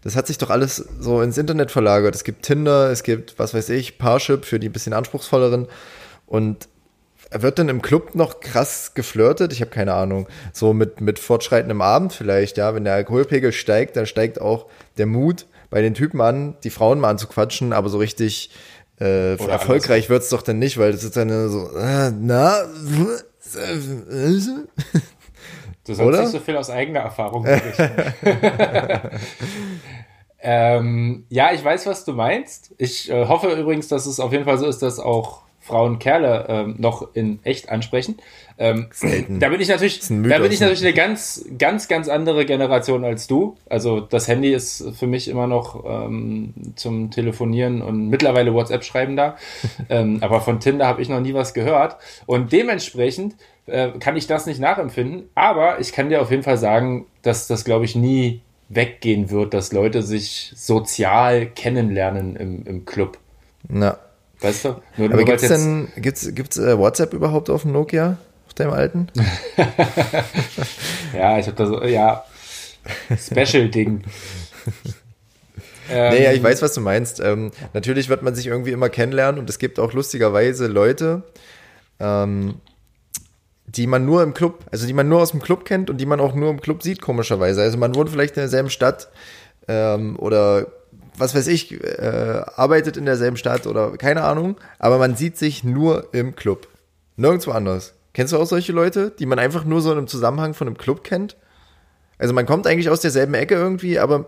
[0.06, 2.14] das hat sich doch alles so ins Internet verlagert.
[2.14, 5.68] Es gibt Tinder, es gibt, was weiß ich, Parship für die bisschen anspruchsvolleren.
[6.28, 6.70] Und
[7.32, 9.52] wird dann im Club noch krass geflirtet?
[9.52, 10.28] Ich habe keine Ahnung.
[10.54, 12.76] So mit, mit fortschreitendem Abend vielleicht, ja.
[12.76, 14.68] Wenn der Alkoholpegel steigt, dann steigt auch
[15.00, 18.52] der Mut bei den Typen an, die Frauen mal anzuquatschen, aber so richtig
[19.02, 22.60] äh, erfolgreich wird es doch dann nicht, weil das ist dann so, äh, na,
[25.86, 27.92] Du sollst nicht so viel aus eigener Erfahrung berichten.
[30.40, 32.74] ähm, ja, ich weiß, was du meinst.
[32.78, 36.46] Ich äh, hoffe übrigens, dass es auf jeden Fall so ist, dass auch Frauen Kerle
[36.48, 38.18] ähm, noch in echt ansprechen.
[38.60, 38.88] Ähm,
[39.40, 43.26] da bin ich natürlich, da bin ich natürlich eine ganz, ganz, ganz andere Generation als
[43.26, 43.58] du.
[43.68, 49.16] Also das Handy ist für mich immer noch ähm, zum Telefonieren und mittlerweile WhatsApp schreiben
[49.16, 49.38] da.
[49.90, 51.98] ähm, aber von Tinder habe ich noch nie was gehört.
[52.28, 55.30] Und dementsprechend äh, kann ich das nicht nachempfinden.
[55.34, 59.56] Aber ich kann dir auf jeden Fall sagen, dass das, glaube ich, nie weggehen wird,
[59.56, 63.18] dass Leute sich sozial kennenlernen im, im Club.
[63.68, 63.98] Na.
[64.46, 64.76] Weißt du?
[64.98, 68.70] Nur, Aber gibt es denn gibt's, gibt's, äh, WhatsApp überhaupt auf dem Nokia, auf dem
[68.70, 69.08] alten?
[71.18, 72.24] ja, ich habe da so, ja,
[73.18, 74.04] Special-Ding.
[75.90, 77.20] ähm, naja, ich weiß, was du meinst.
[77.22, 81.24] Ähm, natürlich wird man sich irgendwie immer kennenlernen und es gibt auch lustigerweise Leute,
[82.00, 82.62] ähm,
[83.66, 86.06] die man nur im Club, also die man nur aus dem Club kennt und die
[86.06, 87.64] man auch nur im Club sieht, komischerweise.
[87.64, 89.10] Also man wohnt vielleicht in derselben Stadt
[89.68, 90.68] ähm, oder
[91.18, 95.64] was weiß ich, äh, arbeitet in derselben Stadt oder keine Ahnung, aber man sieht sich
[95.64, 96.68] nur im Club.
[97.18, 97.94] Nirgendwo anders.
[98.14, 100.78] Kennst du auch solche Leute, die man einfach nur so in einem Zusammenhang von einem
[100.78, 101.36] Club kennt?
[102.18, 104.26] Also man kommt eigentlich aus derselben Ecke irgendwie, aber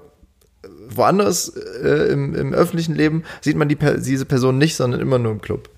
[0.89, 5.31] woanders äh, im, im öffentlichen Leben sieht man die, diese Person nicht, sondern immer nur
[5.31, 5.69] im Club.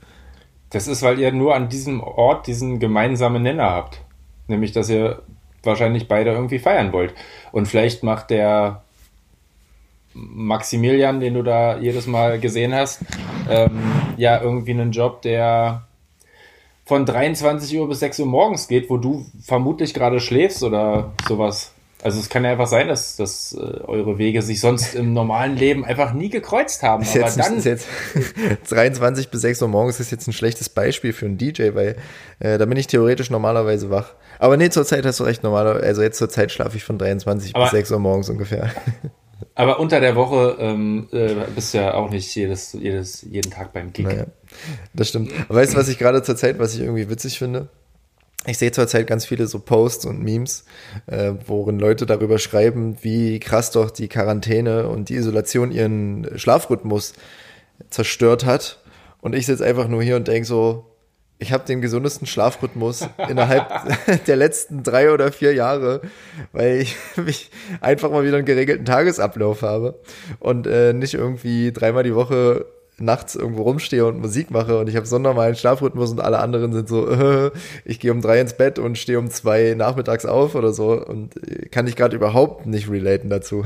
[0.72, 4.02] Das ist, weil ihr nur an diesem Ort diesen gemeinsamen Nenner habt.
[4.48, 5.22] Nämlich, dass ihr
[5.64, 7.14] wahrscheinlich beide irgendwie feiern wollt.
[7.52, 8.84] Und vielleicht macht der
[10.14, 13.02] Maximilian, den du da jedes Mal gesehen hast,
[13.50, 13.80] ähm,
[14.18, 15.84] ja irgendwie einen Job, der
[16.86, 21.72] von 23 Uhr bis 6 Uhr morgens geht, wo du vermutlich gerade schläfst oder sowas.
[22.02, 25.58] Also es kann ja einfach sein, dass, dass äh, eure Wege sich sonst im normalen
[25.58, 27.04] Leben einfach nie gekreuzt haben.
[27.04, 27.58] Ist aber dann.
[27.58, 27.88] Ist jetzt
[28.70, 31.98] 23 bis 6 Uhr morgens ist jetzt ein schlechtes Beispiel für einen DJ, weil
[32.40, 34.14] äh, da bin ich theoretisch normalerweise wach.
[34.40, 36.98] Aber nee, zur Zeit hast du recht, normaler, also jetzt zur Zeit schlafe ich von
[36.98, 38.72] 23 aber, bis 6 Uhr morgens ungefähr.
[39.56, 43.74] Aber unter der Woche ähm, äh, bist du ja auch nicht jedes, jedes, jeden Tag
[43.74, 44.06] beim Gig.
[44.06, 44.26] Naja,
[44.94, 45.32] das stimmt.
[45.50, 47.70] weißt du, was ich gerade zur Zeit, was ich irgendwie witzig finde?
[48.46, 50.66] Ich sehe zurzeit ganz viele so Posts und Memes,
[51.08, 57.14] äh, worin Leute darüber schreiben, wie krass doch die Quarantäne und die Isolation ihren Schlafrhythmus
[57.90, 58.82] zerstört hat.
[59.22, 60.86] Und ich sitze einfach nur hier und denke so,
[61.40, 63.66] ich habe den gesundesten Schlafrhythmus innerhalb
[64.28, 66.02] der letzten drei oder vier Jahre,
[66.52, 67.50] weil ich mich
[67.80, 70.00] einfach mal wieder einen geregelten Tagesablauf habe
[70.40, 72.66] und äh, nicht irgendwie dreimal die Woche
[73.02, 76.40] nachts irgendwo rumstehe und Musik mache und ich habe so einen normalen Schlafrhythmus und alle
[76.40, 77.52] anderen sind so, äh,
[77.86, 81.36] ich gehe um drei ins Bett und stehe um zwei nachmittags auf oder so und
[81.72, 83.64] kann ich gerade überhaupt nicht relaten dazu.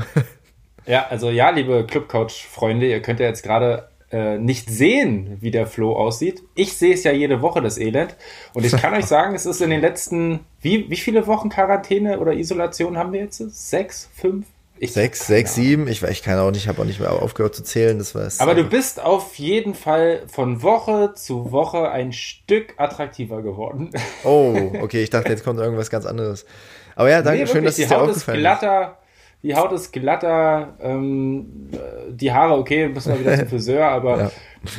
[0.86, 5.66] Ja, also ja, liebe Clubcoach-Freunde, ihr könnt ja jetzt gerade äh, nicht sehen, wie der
[5.66, 6.44] Flo aussieht.
[6.54, 8.14] Ich sehe es ja jede Woche, das Elend.
[8.52, 12.20] Und ich kann euch sagen, es ist in den letzten, wie, wie viele Wochen Quarantäne
[12.20, 13.38] oder Isolation haben wir jetzt?
[13.38, 14.46] Sechs, fünf?
[14.78, 15.88] Ich sechs, sechs, sieben.
[15.88, 17.98] Ich, ich kann auch nicht, ich habe auch nicht mehr aufgehört zu zählen.
[17.98, 18.38] Das war's.
[18.38, 23.90] Aber du bist auf jeden Fall von Woche zu Woche ein Stück attraktiver geworden.
[24.22, 25.02] Oh, okay.
[25.02, 26.46] Ich dachte, jetzt kommt irgendwas ganz anderes.
[26.94, 28.42] Aber ja, danke nee, schön, dass es dir aufgefallen ist.
[28.42, 28.98] glatter,
[29.44, 31.68] die Haut ist glatter, ähm,
[32.08, 34.30] die Haare, okay, müssen wir wieder zum Friseur, aber ja.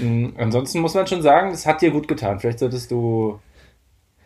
[0.02, 2.40] mh, mm, ansonsten muss man schon sagen, das hat dir gut getan.
[2.40, 3.40] Vielleicht solltest du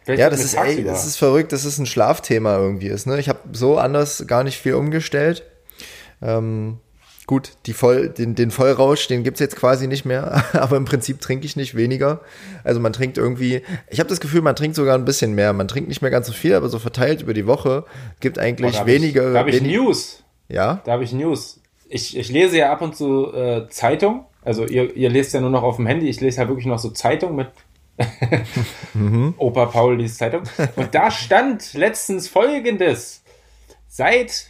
[0.05, 3.05] Vielleicht ja, das ist, ey, das ist verrückt, dass es ein Schlafthema irgendwie ist.
[3.05, 3.19] Ne?
[3.19, 5.43] Ich habe so anders gar nicht viel umgestellt.
[6.21, 6.77] Ähm,
[7.27, 11.19] gut, die Voll, den, den Vollrausch, den gibt's jetzt quasi nicht mehr, aber im Prinzip
[11.19, 12.21] trinke ich nicht weniger.
[12.63, 15.51] Also man trinkt irgendwie, ich habe das Gefühl, man trinkt sogar ein bisschen mehr.
[15.51, 17.83] Man trinkt nicht mehr ganz so viel, aber so verteilt über die Woche
[18.21, 19.33] gibt eigentlich oh, weniger.
[19.33, 20.23] da habe ich wenig News.
[20.49, 20.81] Ja?
[20.83, 21.61] Da habe ich News.
[21.87, 25.49] Ich, ich lese ja ab und zu äh, Zeitung Also ihr, ihr lest ja nur
[25.49, 27.49] noch auf dem Handy, ich lese ja wirklich noch so Zeitung mit
[28.93, 29.33] mhm.
[29.37, 30.43] Opa Paul liest Zeitung.
[30.75, 33.23] Und da stand letztens folgendes.
[33.87, 34.47] Seit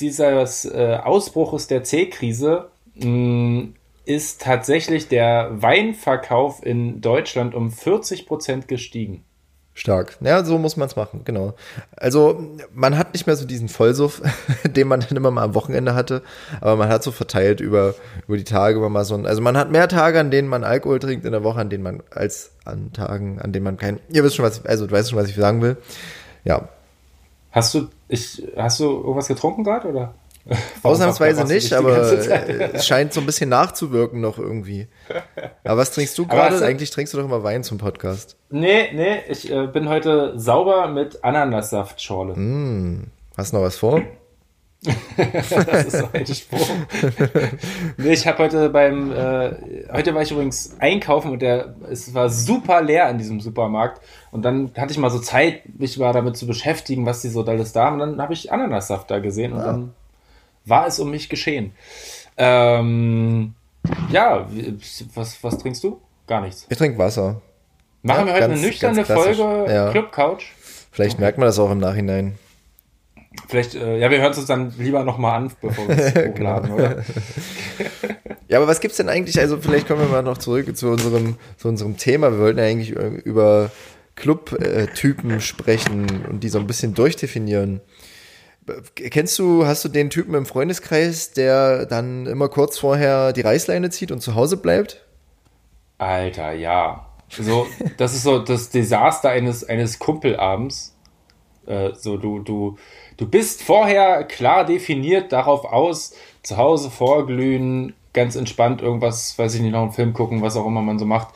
[0.00, 3.74] dieses äh, Ausbruches der C-Krise mm,
[4.06, 9.24] ist tatsächlich der Weinverkauf in Deutschland um 40 Prozent gestiegen.
[9.72, 10.16] Stark.
[10.20, 11.54] Ja, so muss man es machen, genau.
[11.96, 14.20] Also man hat nicht mehr so diesen Vollsuff,
[14.64, 16.22] den man dann immer mal am Wochenende hatte,
[16.60, 17.94] aber man hat so verteilt über,
[18.26, 20.64] über die Tage immer mal so ein, also man hat mehr Tage, an denen man
[20.64, 24.00] Alkohol trinkt in der Woche, an denen man, als an Tagen, an denen man kein,
[24.08, 25.76] ihr wisst schon, was, also du weißt schon, was ich sagen will.
[26.44, 26.68] Ja.
[27.52, 30.14] Hast du, ich, hast du irgendwas getrunken gerade, oder?
[30.82, 31.98] Ausnahmsweise nicht, aber
[32.72, 34.88] es scheint so ein bisschen nachzuwirken noch irgendwie.
[35.64, 36.64] Aber was trinkst du gerade?
[36.64, 38.36] Eigentlich trinkst du doch immer Wein zum Podcast.
[38.50, 42.34] Nee, nee, ich äh, bin heute sauber mit Ananassaftschorle.
[42.34, 44.02] Mm, hast du noch was vor?
[45.16, 46.68] das ist so ein Spruch.
[47.98, 49.52] nee, ich habe heute beim, äh,
[49.92, 54.00] heute war ich übrigens einkaufen und der, es war super leer in diesem Supermarkt.
[54.30, 57.44] Und dann hatte ich mal so Zeit, mich mal damit zu beschäftigen, was die so
[57.44, 58.00] alles da haben.
[58.00, 59.66] Und dann habe ich Ananassaft da gesehen und ah.
[59.66, 59.94] dann
[60.70, 61.72] war es um mich geschehen.
[62.36, 63.54] Ähm,
[64.10, 64.48] ja,
[65.14, 66.00] was, was trinkst du?
[66.26, 66.66] Gar nichts.
[66.70, 67.42] Ich trinke Wasser.
[68.02, 69.90] Machen ja, wir heute ganz, eine nüchterne Folge ja.
[69.90, 70.46] Club Couch?
[70.90, 71.22] Vielleicht okay.
[71.22, 72.38] merkt man das auch im Nachhinein.
[73.48, 76.70] Vielleicht, äh, ja, wir hören es uns dann lieber nochmal an, bevor wir es hochladen,
[76.70, 76.74] genau.
[76.74, 77.04] oder?
[78.48, 79.38] ja, aber was gibt es denn eigentlich?
[79.38, 82.32] Also, vielleicht kommen wir mal noch zurück zu unserem, zu unserem Thema.
[82.32, 83.70] Wir wollten ja eigentlich über
[84.16, 87.80] Club-Typen sprechen und die so ein bisschen durchdefinieren.
[88.94, 93.90] Kennst du, hast du den Typen im Freundeskreis, der dann immer kurz vorher die Reißleine
[93.90, 95.04] zieht und zu Hause bleibt?
[95.98, 97.06] Alter, ja.
[97.28, 100.96] So, das ist so das Desaster eines, eines Kumpelabends.
[101.66, 102.78] Äh, so, du, du,
[103.16, 109.60] du bist vorher klar definiert darauf aus, zu Hause vorglühen, ganz entspannt irgendwas, weiß ich
[109.60, 111.28] nicht, noch einen Film gucken, was auch immer man so macht,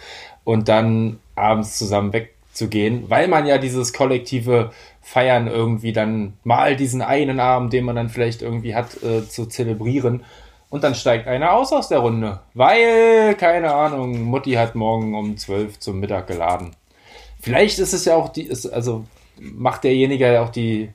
[0.45, 4.73] und dann abends zusammen wegzugehen, weil man ja dieses kollektive
[5.05, 9.45] Feiern irgendwie dann mal diesen einen Abend, den man dann vielleicht irgendwie hat, äh, zu
[9.45, 10.25] zelebrieren.
[10.71, 15.37] Und dann steigt einer aus aus der Runde, weil, keine Ahnung, Mutti hat morgen um
[15.37, 16.75] 12 zum Mittag geladen.
[17.39, 19.05] Vielleicht ist es ja auch die, ist, also
[19.39, 20.89] macht derjenige ja auch die,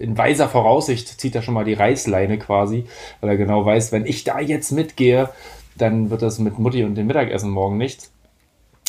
[0.00, 2.86] in weiser Voraussicht zieht er schon mal die Reißleine quasi,
[3.20, 5.28] weil er genau weiß, wenn ich da jetzt mitgehe,
[5.76, 8.10] dann wird das mit Mutti und dem Mittagessen morgen nichts.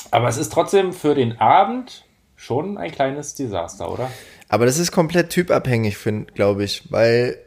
[0.10, 2.07] Aber es ist trotzdem für den Abend
[2.38, 4.10] schon ein kleines Desaster, oder?
[4.48, 5.98] Aber das ist komplett typabhängig,
[6.34, 7.38] glaube ich, weil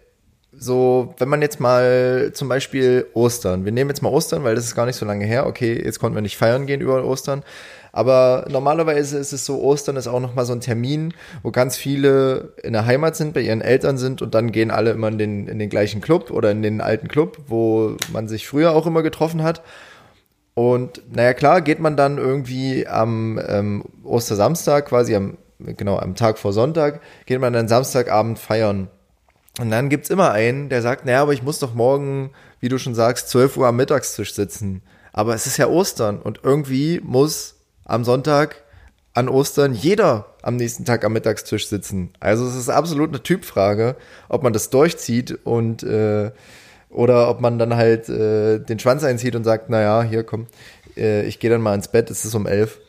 [0.53, 4.65] so, wenn man jetzt mal zum Beispiel Ostern, wir nehmen jetzt mal Ostern, weil das
[4.65, 7.45] ist gar nicht so lange her, okay, jetzt konnten wir nicht feiern gehen über Ostern,
[7.93, 12.53] aber normalerweise ist es so, Ostern ist auch nochmal so ein Termin, wo ganz viele
[12.63, 15.49] in der Heimat sind, bei ihren Eltern sind und dann gehen alle immer in den,
[15.49, 19.03] in den gleichen Club oder in den alten Club, wo man sich früher auch immer
[19.03, 19.63] getroffen hat.
[20.55, 26.39] Und naja, klar, geht man dann irgendwie am ähm, Ostersamstag, quasi am, genau, am Tag
[26.39, 28.89] vor Sonntag, geht man dann Samstagabend feiern.
[29.59, 32.79] Und dann gibt's immer einen, der sagt, naja, aber ich muss doch morgen, wie du
[32.79, 34.83] schon sagst, 12 Uhr am Mittagstisch sitzen.
[35.13, 38.63] Aber es ist ja Ostern und irgendwie muss am Sonntag
[39.13, 42.13] an Ostern jeder am nächsten Tag am Mittagstisch sitzen.
[42.21, 43.97] Also es ist absolut eine Typfrage,
[44.29, 46.31] ob man das durchzieht und äh,
[46.91, 50.47] oder ob man dann halt äh, den Schwanz einzieht und sagt, naja, hier komm,
[50.97, 52.81] äh, ich gehe dann mal ins Bett, es ist um elf.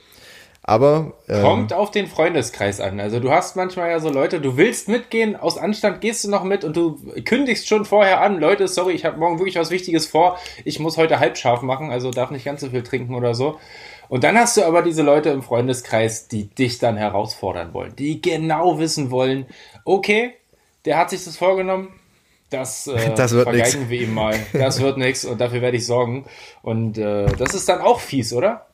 [0.63, 2.99] Aber ähm, kommt auf den Freundeskreis an.
[2.99, 6.43] Also du hast manchmal ja so Leute, du willst mitgehen, aus Anstand gehst du noch
[6.43, 10.05] mit und du kündigst schon vorher an, Leute, sorry, ich habe morgen wirklich was Wichtiges
[10.05, 13.59] vor, ich muss heute halbscharf machen, also darf nicht ganz so viel trinken oder so.
[14.07, 18.21] Und dann hast du aber diese Leute im Freundeskreis, die dich dann herausfordern wollen, die
[18.21, 19.47] genau wissen wollen,
[19.83, 20.33] okay,
[20.85, 21.87] der hat sich das vorgenommen,
[22.51, 23.89] das, äh, das wird vergeigen nix.
[23.89, 24.35] wir ihm mal.
[24.53, 26.25] Das wird nichts und dafür werde ich sorgen.
[26.61, 28.67] Und äh, das ist dann auch fies, oder?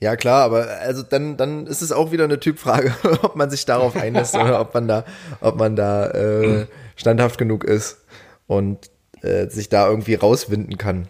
[0.00, 3.64] Ja, klar, aber also dann, dann ist es auch wieder eine Typfrage, ob man sich
[3.64, 5.04] darauf einlässt oder ob man da,
[5.40, 8.04] ob man da äh, standhaft genug ist
[8.46, 8.90] und
[9.22, 11.08] äh, sich da irgendwie rauswinden kann.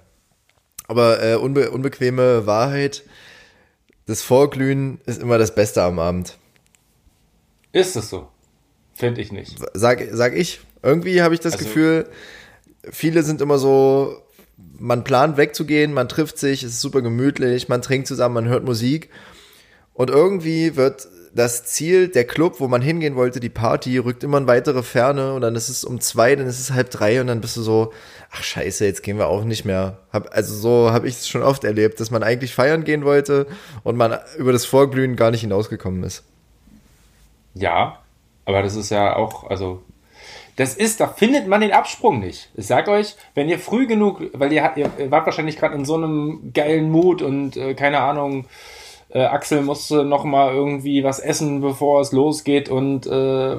[0.87, 3.03] Aber äh, unbe unbequeme Wahrheit,
[4.07, 6.39] das Vorglühen ist immer das Beste am Abend.
[7.73, 8.29] Ist es so?
[8.95, 9.59] Finde ich nicht.
[9.75, 10.61] Sag, sag ich.
[10.83, 12.09] Irgendwie habe ich das also, Gefühl,
[12.91, 14.23] viele sind immer so,
[14.79, 18.65] man plant wegzugehen, man trifft sich, es ist super gemütlich, man trinkt zusammen, man hört
[18.65, 19.11] Musik.
[19.95, 24.39] Und irgendwie wird das Ziel, der Club, wo man hingehen wollte, die Party, rückt immer
[24.39, 27.27] in weitere Ferne und dann ist es um zwei, dann ist es halb drei und
[27.27, 27.93] dann bist du so,
[28.31, 29.99] ach scheiße, jetzt gehen wir auch nicht mehr.
[30.13, 33.47] Hab, also so habe ich es schon oft erlebt, dass man eigentlich feiern gehen wollte
[33.85, 36.25] und man über das Vorglühen gar nicht hinausgekommen ist.
[37.55, 37.99] Ja,
[38.45, 39.83] aber das ist ja auch, also
[40.59, 42.51] Das ist, da findet man den Absprung nicht.
[42.57, 45.95] Ich sag euch, wenn ihr früh genug, weil ihr, ihr wart wahrscheinlich gerade in so
[45.95, 48.47] einem geilen Mut und äh, keine Ahnung,
[49.11, 53.11] äh, Axel musste noch mal irgendwie was essen, bevor es losgeht und äh,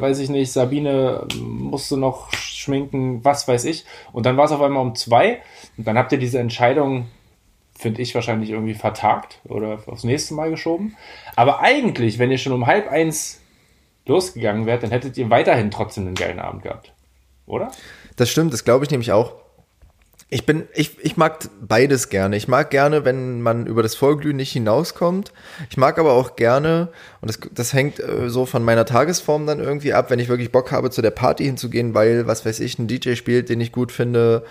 [0.01, 3.85] weiß ich nicht, Sabine musste noch schminken, was weiß ich.
[4.12, 5.41] Und dann war es auf einmal um zwei
[5.77, 7.05] und dann habt ihr diese Entscheidung,
[7.77, 10.97] finde ich, wahrscheinlich irgendwie vertagt oder aufs nächste Mal geschoben.
[11.38, 13.39] Aber eigentlich, wenn ihr schon um halb eins
[14.10, 16.93] losgegangen wärt, dann hättet ihr weiterhin trotzdem einen geilen Abend gehabt.
[17.45, 17.72] Oder?
[18.17, 19.36] Das stimmt, das glaube ich nämlich auch.
[20.32, 22.38] Ich bin, ich, ich mag beides gerne.
[22.38, 25.32] Ich mag gerne, wenn man über das Vorglühen nicht hinauskommt.
[25.72, 26.89] Ich mag aber auch gerne,
[27.22, 30.52] und das, das hängt äh, so von meiner Tagesform dann irgendwie ab, wenn ich wirklich
[30.52, 33.72] Bock habe, zu der Party hinzugehen, weil, was weiß ich, ein DJ spielt, den ich
[33.72, 34.43] gut finde,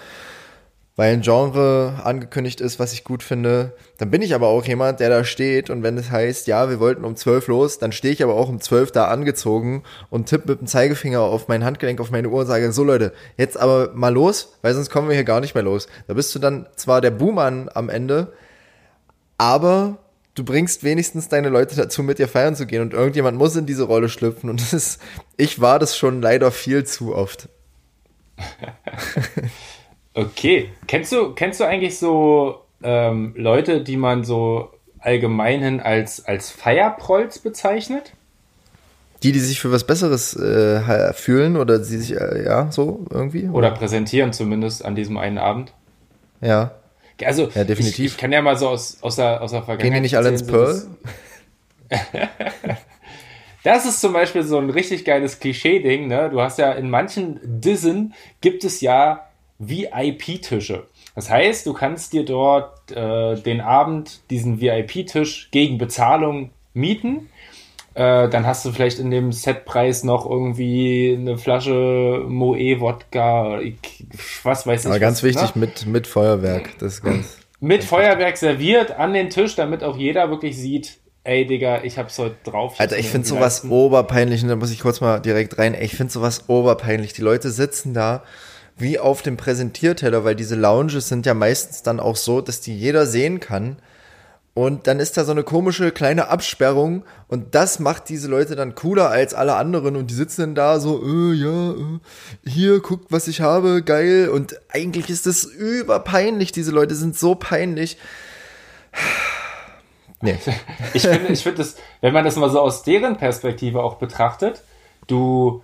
[0.98, 3.72] weil ein Genre angekündigt ist, was ich gut finde.
[3.98, 6.80] Dann bin ich aber auch jemand, der da steht und wenn es heißt, ja, wir
[6.80, 10.50] wollten um zwölf los, dann stehe ich aber auch um zwölf da angezogen und tippe
[10.50, 13.92] mit dem Zeigefinger auf mein Handgelenk, auf meine Uhr und sage, so Leute, jetzt aber
[13.94, 15.86] mal los, weil sonst kommen wir hier gar nicht mehr los.
[16.08, 18.32] Da bist du dann zwar der Buhmann am Ende,
[19.38, 19.98] aber
[20.34, 23.66] du bringst wenigstens deine Leute dazu, mit dir feiern zu gehen und irgendjemand muss in
[23.66, 25.00] diese Rolle schlüpfen und das ist,
[25.36, 27.48] ich war das schon leider viel zu oft.
[30.18, 30.70] Okay.
[30.88, 37.38] Kennst du, kennst du eigentlich so ähm, Leute, die man so allgemeinhin als, als Feierprolls
[37.38, 38.12] bezeichnet?
[39.22, 43.44] Die, die sich für was Besseres äh, fühlen oder sie sich, äh, ja, so irgendwie?
[43.44, 43.58] Oder?
[43.58, 43.70] oder?
[43.70, 45.72] präsentieren zumindest an diesem einen Abend.
[46.40, 46.72] Ja.
[47.24, 48.06] Also, ja, definitiv.
[48.06, 49.84] Ich, ich kann ja mal so aus, aus, der, aus der Vergangenheit.
[49.84, 50.82] Gehen die nicht alle ins Pearl?
[53.64, 56.06] Das ist zum Beispiel so ein richtig geiles Klischee-Ding.
[56.06, 56.30] Ne?
[56.30, 59.27] Du hast ja in manchen Dissen gibt es ja
[59.58, 60.84] VIP-Tische.
[61.14, 67.28] Das heißt, du kannst dir dort äh, den Abend diesen VIP-Tisch gegen Bezahlung mieten.
[67.94, 73.60] Äh, dann hast du vielleicht in dem Setpreis noch irgendwie eine Flasche Moe-Wodka,
[74.44, 74.86] was weiß ich.
[74.86, 75.28] Aber ganz was, ne?
[75.28, 75.60] wichtig, ne?
[75.60, 76.78] mit, mit Feuerwerk.
[76.78, 77.38] Das ist ganz.
[77.60, 82.16] Mit Feuerwerk serviert an den Tisch, damit auch jeder wirklich sieht, ey Digga, ich hab's
[82.20, 82.78] heute drauf.
[82.78, 86.12] Alter, ich finde sowas oberpeinlich, und da muss ich kurz mal direkt rein, ich finde
[86.12, 87.14] sowas oberpeinlich.
[87.14, 88.22] Die Leute sitzen da
[88.78, 92.76] wie auf dem Präsentierteller, weil diese Lounges sind ja meistens dann auch so, dass die
[92.76, 93.76] jeder sehen kann.
[94.58, 98.74] Und dann ist da so eine komische kleine Absperrung und das macht diese Leute dann
[98.74, 102.00] cooler als alle anderen und die sitzen dann da so, äh, ja, äh,
[102.44, 104.28] hier, guckt, was ich habe, geil.
[104.30, 107.98] Und eigentlich ist das überpeinlich, diese Leute sind so peinlich.
[110.20, 110.36] Nee.
[110.94, 114.64] Ich finde, ich finde das, wenn man das mal so aus deren Perspektive auch betrachtet,
[115.06, 115.62] du,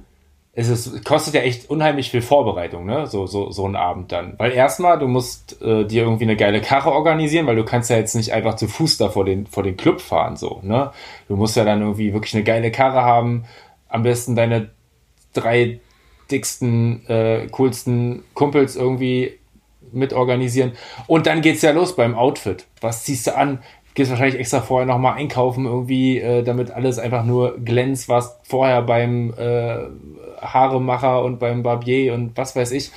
[0.57, 3.09] es ist, kostet ja echt unheimlich viel Vorbereitung, ne?
[3.09, 4.35] So, so, so ein Abend dann.
[4.39, 7.97] Weil erstmal, du musst äh, dir irgendwie eine geile Karre organisieren, weil du kannst ja
[7.97, 10.93] jetzt nicht einfach zu Fuß da vor den, vor den Club fahren, so, ne?
[11.27, 13.45] Du musst ja dann irgendwie wirklich eine geile Karre haben.
[13.89, 14.71] Am besten deine
[15.33, 15.81] drei
[16.31, 19.39] dicksten, äh, coolsten Kumpels irgendwie
[19.93, 20.73] mit organisieren.
[21.09, 22.67] Und dann geht's ja los beim Outfit.
[22.81, 23.59] Was ziehst du an?
[23.95, 28.83] gehst wahrscheinlich extra vorher nochmal einkaufen, irgendwie, äh, damit alles einfach nur glänzt, was vorher
[28.83, 29.85] beim äh,
[30.45, 32.91] Haaremacher und beim Barbier und was weiß ich.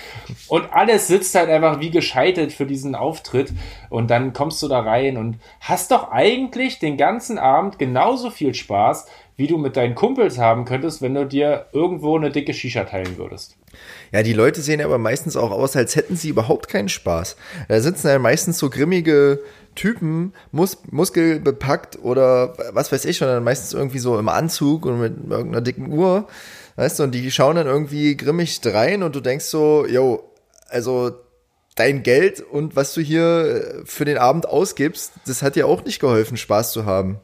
[0.47, 3.53] Und alles sitzt halt einfach wie gescheitert für diesen Auftritt.
[3.89, 8.53] Und dann kommst du da rein und hast doch eigentlich den ganzen Abend genauso viel
[8.53, 9.05] Spaß,
[9.37, 13.17] wie du mit deinen Kumpels haben könntest, wenn du dir irgendwo eine dicke Shisha teilen
[13.17, 13.55] würdest.
[14.11, 17.37] Ja, die Leute sehen aber meistens auch aus, als hätten sie überhaupt keinen Spaß.
[17.69, 19.39] Da sitzen ja meistens so grimmige
[19.75, 25.13] Typen, mus muskelbepackt oder was weiß ich, sondern meistens irgendwie so im Anzug und mit
[25.29, 26.27] irgendeiner dicken Uhr.
[26.77, 30.31] Weißt du, und die schauen dann irgendwie grimmig rein und du denkst so, yo,
[30.69, 31.11] also
[31.75, 35.99] dein Geld und was du hier für den Abend ausgibst, das hat dir auch nicht
[35.99, 37.19] geholfen, Spaß zu haben.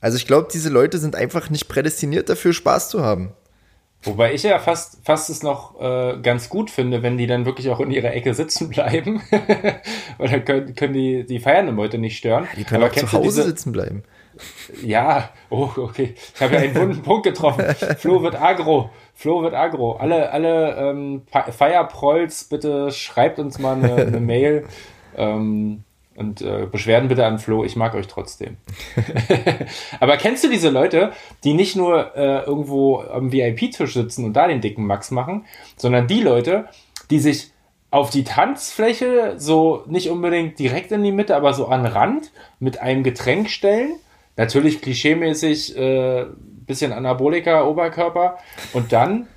[0.00, 3.32] Also ich glaube, diese Leute sind einfach nicht prädestiniert dafür, Spaß zu haben.
[4.04, 7.70] Wobei ich ja fast, fast es noch äh, ganz gut finde, wenn die dann wirklich
[7.70, 9.22] auch in ihrer Ecke sitzen bleiben.
[10.18, 12.46] Weil dann können, können die, die feiernden Leute nicht stören.
[12.56, 13.42] Die können Aber auch zu Hause diese...
[13.44, 14.04] sitzen bleiben.
[14.82, 16.14] Ja, oh, okay.
[16.34, 17.64] Ich habe ja einen wunden Punkt getroffen.
[17.98, 18.90] Flo wird agro.
[19.14, 19.92] Flo wird agro.
[19.92, 24.64] Alle, alle ähm, Feierprolls, bitte schreibt uns mal eine, eine Mail.
[25.16, 25.84] Ähm,
[26.16, 28.56] und äh, Beschwerden bitte an Flo, ich mag euch trotzdem.
[30.00, 34.46] Aber kennst du diese Leute, die nicht nur äh, irgendwo am VIP-Tisch sitzen und da
[34.46, 35.44] den dicken Max machen,
[35.76, 36.68] sondern die Leute,
[37.10, 37.50] die sich
[37.90, 42.80] auf die Tanzfläche so nicht unbedingt direkt in die Mitte, aber so an Rand mit
[42.80, 43.94] einem Getränk stellen.
[44.36, 46.26] Natürlich klischeemäßig äh,
[46.66, 48.38] bisschen Anabolika Oberkörper
[48.72, 49.28] und dann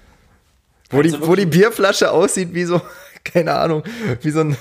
[0.90, 2.82] wo die, wo die Bierflasche aussieht wie so
[3.24, 3.84] keine Ahnung,
[4.22, 4.58] wie so ein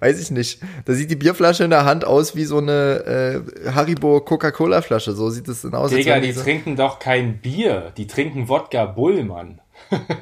[0.00, 0.60] weiß ich nicht.
[0.84, 5.12] Da sieht die Bierflasche in der Hand aus wie so eine äh, Haribo Coca-Cola Flasche.
[5.12, 5.90] So sieht es dann aus.
[5.90, 7.92] Digga, die trinken doch kein Bier.
[7.96, 9.60] Die trinken Wodka Bull, Mann.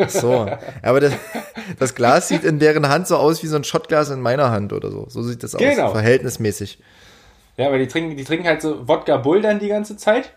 [0.09, 0.46] So,
[0.83, 1.14] aber das,
[1.79, 4.72] das Glas sieht in deren Hand so aus wie so ein Shotglas in meiner Hand
[4.72, 5.07] oder so.
[5.09, 5.90] So sieht das aus, Genau.
[5.90, 6.79] verhältnismäßig.
[7.57, 10.33] Ja, aber die trinken, die trinken halt so Wodka Bull dann die ganze Zeit.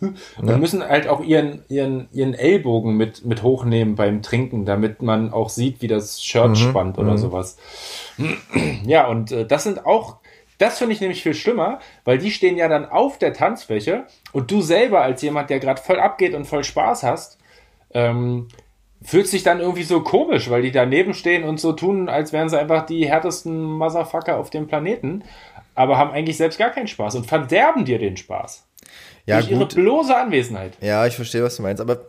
[0.00, 5.32] Und müssen halt auch ihren, ihren, ihren Ellbogen mit, mit hochnehmen beim Trinken, damit man
[5.32, 7.56] auch sieht, wie das Shirt spannt oder sowas.
[8.86, 10.18] Ja, und äh, das sind auch,
[10.58, 14.50] das finde ich nämlich viel schlimmer, weil die stehen ja dann auf der Tanzfläche und
[14.50, 17.38] du selber als jemand, der gerade voll abgeht und voll Spaß hast,
[17.92, 18.48] ähm,
[19.02, 22.48] fühlt sich dann irgendwie so komisch, weil die daneben stehen und so tun, als wären
[22.48, 25.22] sie einfach die härtesten Motherfucker auf dem Planeten,
[25.74, 28.66] aber haben eigentlich selbst gar keinen Spaß und verderben dir den Spaß.
[29.26, 29.74] Ja, durch ihre gut.
[29.74, 30.72] bloße Anwesenheit.
[30.80, 31.80] Ja, ich verstehe, was du meinst.
[31.80, 32.06] Aber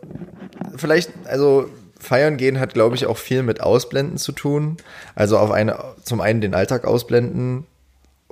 [0.76, 4.76] vielleicht, also feiern gehen hat, glaube ich, auch viel mit Ausblenden zu tun.
[5.14, 7.66] Also auf eine, zum einen den Alltag ausblenden,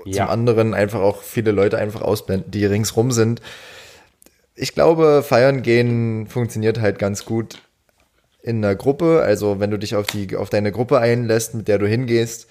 [0.05, 3.43] zum anderen einfach auch viele Leute einfach ausblenden, die ringsrum sind.
[4.55, 7.61] Ich glaube, feiern gehen funktioniert halt ganz gut
[8.43, 9.23] in einer Gruppe.
[9.23, 12.47] Also wenn du dich auf die, auf deine Gruppe einlässt, mit der du hingehst.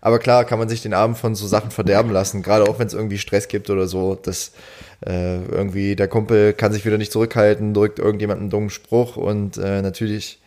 [0.00, 2.86] Aber klar, kann man sich den Abend von so Sachen verderben lassen, gerade auch wenn
[2.86, 4.52] es irgendwie Stress gibt oder so, dass
[5.06, 9.56] äh, irgendwie der Kumpel kann sich wieder nicht zurückhalten, drückt irgendjemand einen dummen Spruch und
[9.56, 10.40] äh, natürlich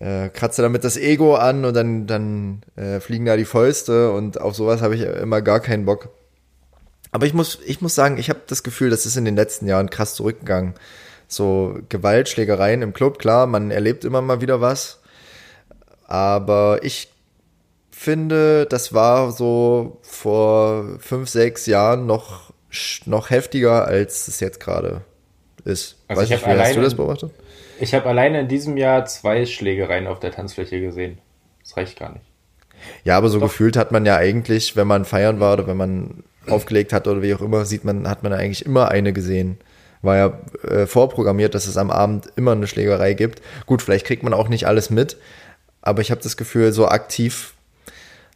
[0.00, 4.12] äh, kratzt er damit das Ego an und dann, dann äh, fliegen da die Fäuste
[4.12, 6.10] und auf sowas habe ich immer gar keinen Bock.
[7.10, 9.66] Aber ich muss, ich muss sagen, ich habe das Gefühl, das ist in den letzten
[9.66, 10.74] Jahren krass zurückgegangen.
[11.26, 15.00] So Gewalt, Schlägereien im Club, klar, man erlebt immer mal wieder was.
[16.06, 17.12] Aber ich
[17.90, 22.47] finde, das war so vor fünf, sechs Jahren noch,
[23.06, 25.02] noch heftiger, als es jetzt gerade
[25.64, 25.96] ist.
[26.08, 27.30] Also Weiß ich nicht, wie hast du alleine- das beobachtet?
[27.80, 31.18] Ich habe alleine in diesem Jahr zwei Schlägereien auf der Tanzfläche gesehen.
[31.62, 32.24] Das reicht gar nicht.
[33.04, 36.24] Ja, aber so gefühlt hat man ja eigentlich, wenn man feiern war oder wenn man
[36.48, 39.58] aufgelegt hat oder wie auch immer, sieht man, hat man eigentlich immer eine gesehen.
[40.02, 40.38] War ja
[40.68, 43.42] äh, vorprogrammiert, dass es am Abend immer eine Schlägerei gibt.
[43.66, 45.16] Gut, vielleicht kriegt man auch nicht alles mit,
[45.82, 47.54] aber ich habe das Gefühl, so aktiv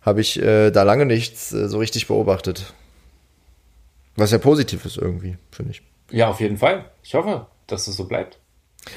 [0.02, 2.74] habe ich äh, da lange nichts äh, so richtig beobachtet.
[4.16, 5.82] Was ja positiv ist irgendwie, finde ich.
[6.10, 6.84] Ja, auf jeden Fall.
[7.02, 8.38] Ich hoffe, dass es so bleibt.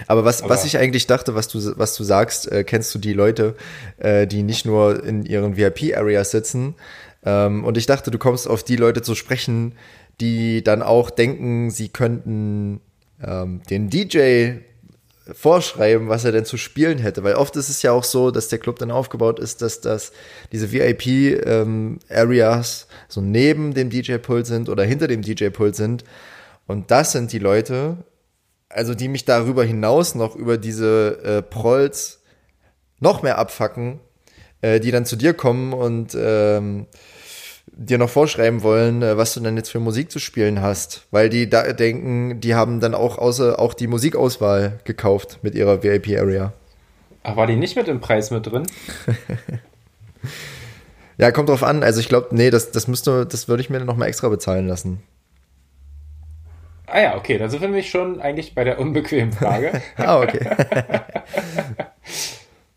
[0.08, 3.00] Aber was, Aber- was ich eigentlich dachte, was du, was du sagst, äh, kennst du
[3.00, 3.56] die Leute,
[3.98, 6.76] äh, die nicht nur in ihren VIP-Areas sitzen.
[7.24, 9.76] Ähm, und ich dachte, du kommst auf die Leute zu sprechen,
[10.20, 12.82] die dann auch denken, sie könnten
[13.24, 14.58] ähm, den DJ
[15.34, 17.24] vorschreiben, was er denn zu spielen hätte.
[17.24, 20.12] Weil oft ist es ja auch so, dass der Club dann aufgebaut ist, dass das
[20.52, 21.28] diese VIP-Areas
[23.08, 26.04] so neben dem DJ-Pult sind oder hinter dem DJ-Pult sind.
[26.68, 27.98] Und das sind die Leute,
[28.70, 32.22] also die mich darüber hinaus noch über diese äh, Prolls
[33.00, 34.00] noch mehr abfacken,
[34.62, 36.88] äh, die dann zu dir kommen und ähm,
[37.68, 41.30] dir noch vorschreiben wollen, äh, was du denn jetzt für Musik zu spielen hast, weil
[41.30, 46.18] die da denken, die haben dann auch außer auch die Musikauswahl gekauft mit ihrer VIP
[46.18, 46.54] Area.
[47.24, 48.68] Ach, war die nicht mit im Preis mit drin?
[51.18, 51.84] Ja, kommt drauf an.
[51.84, 54.68] Also ich glaube, nee, das das müsste, das würde ich mir noch mal extra bezahlen
[54.68, 55.02] lassen.
[56.88, 59.82] Ah ja, okay, da sind wir nämlich schon eigentlich bei der unbequemen Frage.
[59.98, 60.40] Ah, okay.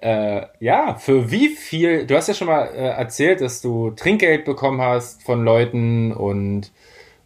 [0.01, 4.45] äh, ja, für wie viel, du hast ja schon mal äh, erzählt, dass du Trinkgeld
[4.45, 6.71] bekommen hast von Leuten und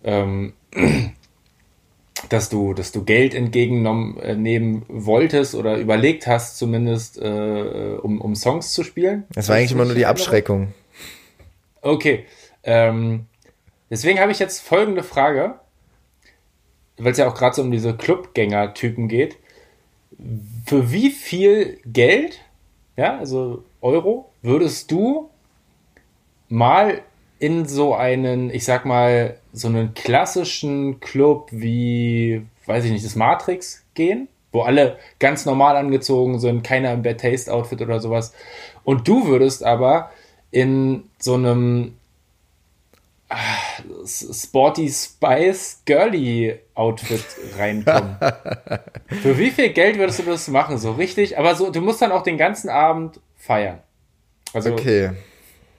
[0.05, 0.55] ähm,
[2.29, 8.35] dass du, dass du Geld entgegennehmen äh, wolltest oder überlegt hast, zumindest, äh, um, um
[8.35, 9.25] Songs zu spielen.
[9.35, 10.73] Das war eigentlich immer nur die Abschreckung.
[11.83, 12.25] Okay.
[12.63, 13.27] Ähm,
[13.91, 15.57] deswegen habe ich jetzt folgende Frage,
[16.97, 19.37] weil es ja auch gerade so um diese Clubgänger-Typen geht.
[20.65, 22.41] Für wie viel Geld,
[22.97, 25.31] ja, also Euro, würdest du
[26.49, 27.03] mal
[27.39, 33.17] in so einen, ich sag mal, so einen klassischen Club wie, weiß ich nicht, das
[33.17, 38.33] Matrix gehen, wo alle ganz normal angezogen sind, keiner im Bad Taste Outfit oder sowas.
[38.85, 40.11] Und du würdest aber
[40.51, 41.95] in so einem
[44.07, 47.25] Sporty Spice Girly Outfit
[47.59, 48.17] reinkommen.
[49.23, 50.79] Für wie viel Geld würdest du das machen?
[50.79, 53.79] So richtig, aber so, du musst dann auch den ganzen Abend feiern.
[54.53, 55.11] Also Okay.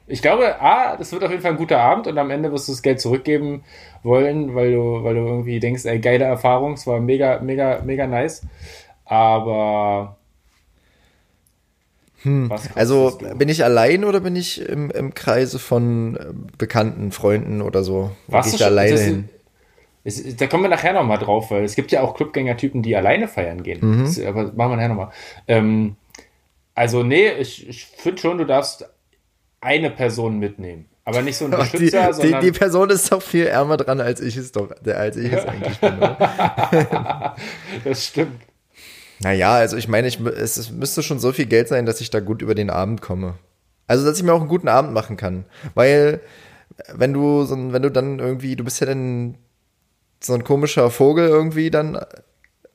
[0.08, 2.68] ich glaube, A, das wird auf jeden Fall ein guter Abend und am Ende wirst
[2.68, 3.64] du das Geld zurückgeben
[4.04, 8.08] wollen, weil du, weil du irgendwie denkst, ey, geile Erfahrung, es war mega, mega, mega
[8.08, 8.42] nice.
[9.06, 10.18] Aber
[12.50, 16.26] kostest Also bin ich allein oder bin ich im, im Kreise von äh,
[16.58, 18.12] bekannten Freunden oder so?
[18.28, 19.30] Warst du schon- alleine hin?
[20.06, 23.30] Es, da kommen wir nachher nochmal drauf, weil es gibt ja auch Clubgänger-Typen, die alleine
[23.30, 23.80] feiern gehen.
[23.82, 24.04] Mhm.
[24.04, 25.12] Das, aber machen wir nachher nochmal.
[25.48, 25.96] Ähm,
[26.76, 28.86] also, nee, ich, ich finde schon, du darfst
[29.62, 30.88] eine Person mitnehmen.
[31.06, 32.42] Aber nicht so ein die, Beschützer, die, sondern.
[32.44, 35.80] die Person ist doch viel ärmer dran, als ich es doch, als ich es eigentlich
[35.80, 35.94] bin.
[37.84, 38.42] Das stimmt.
[39.24, 42.20] Naja, also ich meine, ich, es, müsste schon so viel Geld sein, dass ich da
[42.20, 43.36] gut über den Abend komme.
[43.88, 45.46] Also, dass ich mir auch einen guten Abend machen kann.
[45.74, 46.22] Weil,
[46.94, 49.38] wenn du, so, wenn du dann irgendwie, du bist ja dann
[50.22, 52.00] so ein komischer Vogel irgendwie dann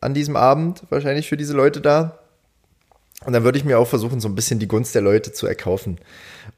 [0.01, 2.19] an diesem Abend, wahrscheinlich für diese Leute da.
[3.25, 5.47] Und dann würde ich mir auch versuchen, so ein bisschen die Gunst der Leute zu
[5.47, 5.99] erkaufen.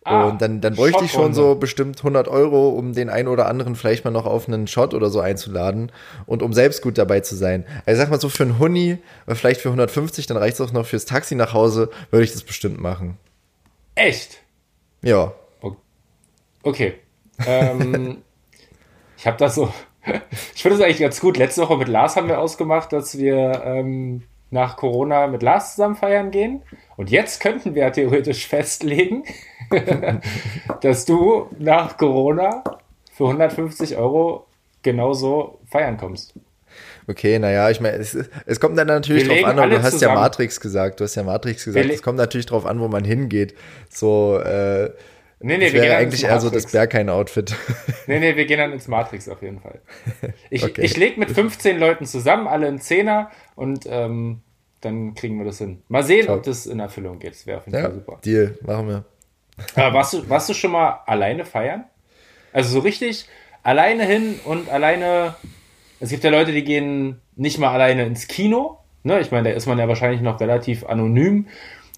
[0.05, 3.47] Ah, und dann, dann bräuchte ich schon so bestimmt 100 Euro, um den einen oder
[3.47, 5.91] anderen vielleicht mal noch auf einen Shot oder so einzuladen
[6.27, 7.65] und um selbst gut dabei zu sein.
[7.87, 10.73] Also sag mal so für einen Huni, oder vielleicht für 150, dann reicht es auch
[10.73, 13.17] noch fürs Taxi nach Hause, würde ich das bestimmt machen.
[13.95, 14.39] Echt?
[15.03, 15.33] Ja.
[16.63, 16.95] Okay.
[17.47, 18.19] Ähm,
[19.17, 19.73] ich habe das so.
[20.55, 21.37] Ich finde das eigentlich ganz gut.
[21.37, 25.97] Letzte Woche mit Lars haben wir ausgemacht, dass wir ähm, nach Corona mit Lars zusammen
[25.97, 26.63] feiern gehen.
[26.97, 29.25] Und jetzt könnten wir theoretisch festlegen,
[30.81, 32.65] dass du nach Corona
[33.13, 34.47] für 150 Euro
[34.83, 36.35] genauso feiern kommst.
[37.07, 40.15] Okay, naja, ich meine, es, es, kommt dann natürlich drauf an, du hast zusammen.
[40.15, 43.05] ja Matrix gesagt, du hast ja Matrix gesagt, es kommt natürlich drauf an, wo man
[43.05, 43.55] hingeht.
[43.89, 44.91] So, äh,
[45.43, 47.55] Nee, nee, das wir gehen eigentlich eher so das Berghain-Outfit.
[48.07, 49.81] Nee, nee, wir gehen dann ins Matrix auf jeden Fall.
[50.51, 50.83] Ich, okay.
[50.83, 53.31] ich leg mit 15 Leuten zusammen, alle in Zehner
[53.61, 54.41] und ähm,
[54.81, 55.83] dann kriegen wir das hin.
[55.89, 56.39] Mal sehen, Top.
[56.39, 57.33] ob das in Erfüllung geht.
[57.33, 58.19] Das wäre auf jeden ja, Fall super.
[58.25, 59.05] Deal, machen wir.
[59.75, 61.85] Aber warst du, warst du schon mal alleine feiern?
[62.55, 63.27] Also so richtig
[63.63, 65.35] alleine hin und alleine.
[66.01, 68.79] Es gibt ja Leute, die gehen nicht mal alleine ins Kino.
[69.03, 69.21] Ne?
[69.21, 71.47] Ich meine, da ist man ja wahrscheinlich noch relativ anonym.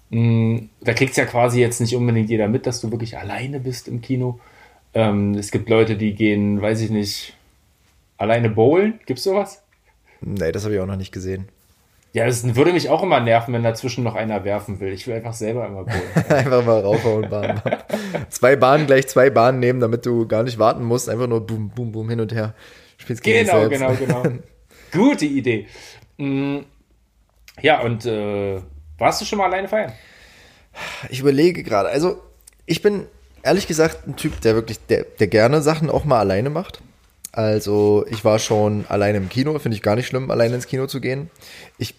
[0.09, 3.61] Mm, da kriegt es ja quasi jetzt nicht unbedingt jeder mit, dass du wirklich alleine
[3.61, 4.41] bist im Kino.
[4.93, 7.37] Ähm, es gibt Leute, die gehen, weiß ich nicht,
[8.17, 8.99] alleine bowlen.
[9.05, 9.63] Gibt's sowas?
[10.19, 11.47] Nee, das habe ich auch noch nicht gesehen.
[12.13, 14.93] Ja, das würde mich auch immer nerven, wenn dazwischen noch einer werfen will.
[14.93, 16.25] Ich will einfach selber immer bowlen.
[16.29, 17.59] einfach mal raufhauen, Bahn.
[18.29, 21.09] zwei Bahnen gleich zwei Bahnen nehmen, damit du gar nicht warten musst.
[21.09, 22.53] Einfach nur boom, boom, boom hin und her.
[22.97, 24.23] Spielst genau, genau, genau.
[24.91, 25.65] Gute Idee.
[26.17, 26.59] Mm,
[27.61, 28.61] ja, und äh,
[28.99, 29.91] warst du schon mal alleine feiern?
[31.09, 31.89] Ich überlege gerade.
[31.89, 32.21] Also,
[32.67, 33.07] ich bin
[33.41, 36.79] ehrlich gesagt ein Typ, der wirklich, der, der gerne Sachen auch mal alleine macht.
[37.33, 40.87] Also ich war schon alleine im Kino, finde ich gar nicht schlimm, alleine ins Kino
[40.87, 41.29] zu gehen.
[41.77, 41.95] Ich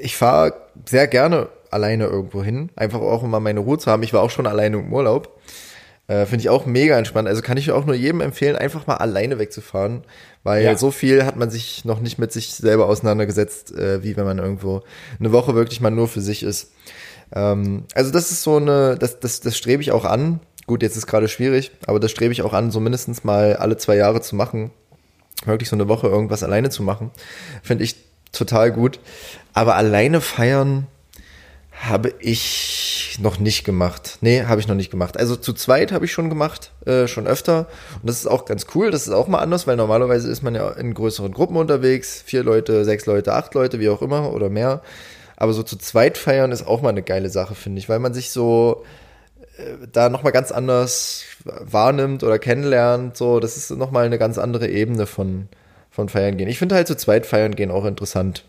[0.00, 0.54] ich fahre
[0.88, 4.02] sehr gerne alleine irgendwo hin, einfach auch um mal meine Ruhe zu haben.
[4.02, 5.40] Ich war auch schon alleine im Urlaub.
[6.08, 7.26] Äh, Finde ich auch mega entspannt.
[7.26, 10.04] Also kann ich auch nur jedem empfehlen, einfach mal alleine wegzufahren,
[10.44, 10.76] weil ja.
[10.76, 14.38] so viel hat man sich noch nicht mit sich selber auseinandergesetzt, äh, wie wenn man
[14.38, 14.82] irgendwo
[15.18, 16.70] eine Woche wirklich mal nur für sich ist.
[17.34, 20.38] Ähm, also das ist so eine, das, das, das strebe ich auch an.
[20.66, 23.76] Gut, jetzt ist gerade schwierig, aber das strebe ich auch an, so mindestens mal alle
[23.76, 24.72] zwei Jahre zu machen.
[25.44, 27.10] Wirklich so eine Woche irgendwas alleine zu machen.
[27.62, 27.96] Finde ich
[28.32, 28.98] total gut.
[29.52, 30.86] Aber alleine feiern
[31.72, 34.18] habe ich noch nicht gemacht.
[34.22, 35.18] Nee, habe ich noch nicht gemacht.
[35.18, 37.68] Also zu zweit habe ich schon gemacht, äh, schon öfter.
[38.00, 38.90] Und das ist auch ganz cool.
[38.90, 42.22] Das ist auch mal anders, weil normalerweise ist man ja in größeren Gruppen unterwegs.
[42.24, 44.82] Vier Leute, sechs Leute, acht Leute, wie auch immer oder mehr.
[45.36, 48.14] Aber so zu zweit feiern ist auch mal eine geile Sache, finde ich, weil man
[48.14, 48.84] sich so
[49.92, 53.16] da nochmal ganz anders wahrnimmt oder kennenlernt.
[53.16, 55.48] So, das ist nochmal eine ganz andere Ebene von,
[55.90, 56.48] von Feiern gehen.
[56.48, 58.44] Ich finde halt zu zweit Feiern gehen auch interessant.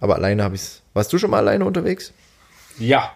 [0.00, 0.82] Aber alleine habe ich es.
[0.94, 2.12] Warst du schon mal alleine unterwegs?
[2.78, 3.12] Ja.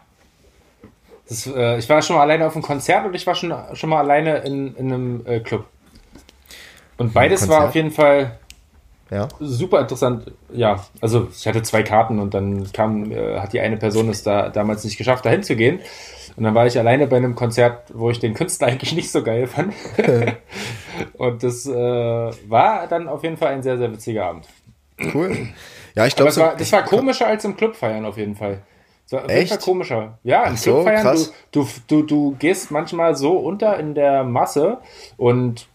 [1.28, 3.90] Das, äh, ich war schon mal alleine auf einem Konzert und ich war schon, schon
[3.90, 5.66] mal alleine in, in einem äh, Club.
[6.97, 8.38] Und beides war auf jeden Fall
[9.11, 9.28] ja.
[9.40, 10.32] super interessant.
[10.52, 14.22] Ja, also ich hatte zwei Karten und dann kam, äh, hat die eine Person es
[14.22, 15.80] da damals nicht geschafft, dahin zu gehen.
[16.36, 19.22] Und dann war ich alleine bei einem Konzert, wo ich den Künstler eigentlich nicht so
[19.22, 19.74] geil fand.
[21.14, 24.48] und das äh, war dann auf jeden Fall ein sehr, sehr witziger Abend.
[25.12, 25.48] Cool.
[25.94, 28.62] Ja, ich glaube, so, das war komischer als im Club feiern auf jeden Fall.
[29.07, 29.50] So, Echt?
[29.50, 30.18] Fall komischer.
[30.24, 34.24] Ja, im Club feiern, so, du, du, du, du gehst manchmal so unter in der
[34.24, 34.78] Masse
[35.16, 35.68] und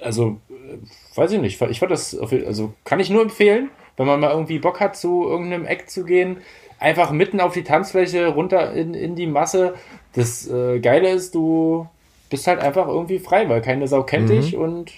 [0.00, 0.78] also, äh,
[1.18, 4.58] weiß ich nicht, ich fand das, also kann ich nur empfehlen, wenn man mal irgendwie
[4.58, 6.38] Bock hat, zu irgendeinem Eck zu gehen,
[6.78, 9.74] einfach mitten auf die Tanzfläche runter in, in die Masse.
[10.14, 11.88] Das äh, Geile ist, du
[12.30, 14.40] bist halt einfach irgendwie frei, weil keine Sau kennt mhm.
[14.40, 14.92] dich und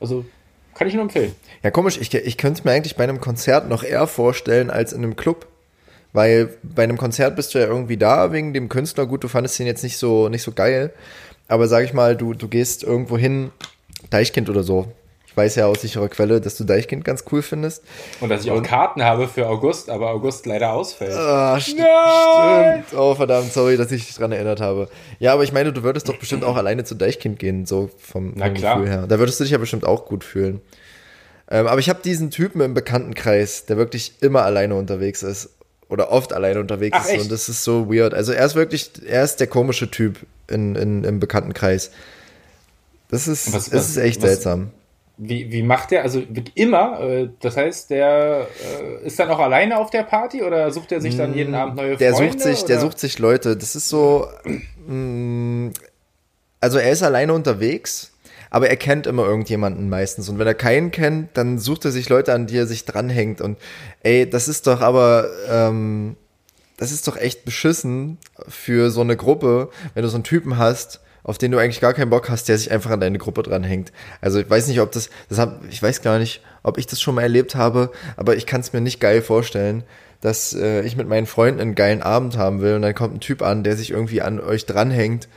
[0.00, 0.24] also
[0.74, 1.34] kann ich nur empfehlen.
[1.62, 4.92] Ja, komisch, ich, ich könnte es mir eigentlich bei einem Konzert noch eher vorstellen als
[4.92, 5.46] in einem Club.
[6.12, 9.06] Weil bei einem Konzert bist du ja irgendwie da wegen dem Künstler.
[9.06, 10.92] Gut, du fandest ihn jetzt nicht so, nicht so geil.
[11.48, 13.50] Aber sag ich mal, du, du gehst irgendwo hin,
[14.10, 14.90] Deichkind oder so.
[15.38, 17.84] Ich weiß ja aus sicherer Quelle, dass du Deichkind ganz cool findest.
[18.20, 21.14] Und dass ich auch Karten habe für August, aber August leider ausfällt.
[21.14, 22.82] Ah, st Nein!
[22.84, 23.00] stimmt.
[23.00, 24.88] Oh, verdammt, sorry, dass ich dich dran erinnert habe.
[25.20, 28.34] Ja, aber ich meine, du würdest doch bestimmt auch alleine zu Deichkind gehen, so vom,
[28.34, 29.06] vom Gefühl her.
[29.06, 30.60] Da würdest du dich ja bestimmt auch gut fühlen.
[31.48, 35.50] Ähm, aber ich habe diesen Typen im Bekanntenkreis, der wirklich immer alleine unterwegs ist.
[35.88, 37.12] Oder oft alleine unterwegs Ach, ist.
[37.12, 37.22] Echt?
[37.22, 38.12] Und das ist so weird.
[38.12, 40.18] Also er ist wirklich, er ist der komische Typ
[40.48, 41.92] in, in, im Bekanntenkreis.
[43.08, 44.70] Das ist, was, das was, ist echt was, seltsam.
[45.18, 46.02] Wie, wie macht der?
[46.02, 46.22] Also
[46.54, 48.46] immer, äh, das heißt, der
[48.80, 51.76] äh, ist dann auch alleine auf der Party oder sucht er sich dann jeden Abend
[51.76, 52.32] neue der Freunde?
[52.32, 52.66] Sucht sich, oder?
[52.68, 53.56] der sucht sich Leute.
[53.56, 54.28] Das ist so.
[54.86, 55.72] mh,
[56.60, 58.12] Also er ist alleine unterwegs,
[58.50, 60.28] aber er kennt immer irgendjemanden meistens.
[60.28, 63.40] Und wenn er keinen kennt, dann sucht er sich Leute an, die er sich dranhängt.
[63.40, 63.58] Und
[64.02, 65.28] ey, das ist doch aber.
[65.50, 66.16] Ähm,
[66.76, 71.00] das ist doch echt beschissen für so eine Gruppe, wenn du so einen Typen hast,
[71.22, 73.92] auf den du eigentlich gar keinen Bock hast, der sich einfach an deine Gruppe dranhängt.
[74.20, 77.00] Also ich weiß nicht, ob das, das hab, ich weiß gar nicht, ob ich das
[77.00, 79.84] schon mal erlebt habe, aber ich kann es mir nicht geil vorstellen,
[80.20, 83.20] dass äh, ich mit meinen Freunden einen geilen Abend haben will und dann kommt ein
[83.20, 85.28] Typ an, der sich irgendwie an euch dranhängt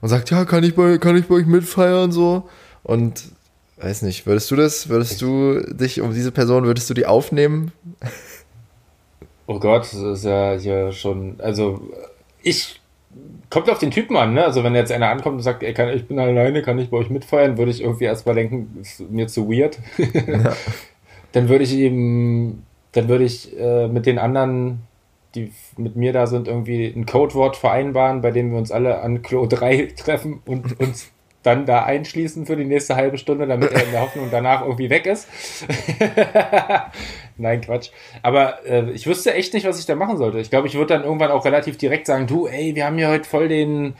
[0.00, 2.48] und sagt, ja, kann ich bei, kann ich bei euch mitfeiern so
[2.82, 3.24] und
[3.78, 7.72] weiß nicht, würdest du das, würdest du dich um diese Person, würdest du die aufnehmen?
[9.46, 11.80] Oh Gott, das ist ja hier schon, also
[12.42, 12.79] ich
[13.50, 14.44] kommt auf den Typen an, ne?
[14.44, 16.96] Also wenn jetzt einer ankommt und sagt, ey, kann, ich bin alleine, kann ich bei
[16.98, 19.78] euch mitfeiern, würde ich irgendwie erstmal denken, ist mir zu weird.
[21.32, 24.80] Dann würde ich ihm, dann würde ich äh, mit den anderen,
[25.36, 29.22] die mit mir da sind, irgendwie ein Codewort vereinbaren, bei dem wir uns alle an
[29.22, 33.84] Klo 3 treffen und uns dann da einschließen für die nächste halbe Stunde, damit er
[33.84, 35.26] in der Hoffnung danach irgendwie weg ist.
[37.40, 37.90] Nein, Quatsch.
[38.22, 40.38] Aber äh, ich wüsste echt nicht, was ich da machen sollte.
[40.38, 43.08] Ich glaube, ich würde dann irgendwann auch relativ direkt sagen, du, ey, wir haben hier
[43.08, 43.94] heute voll den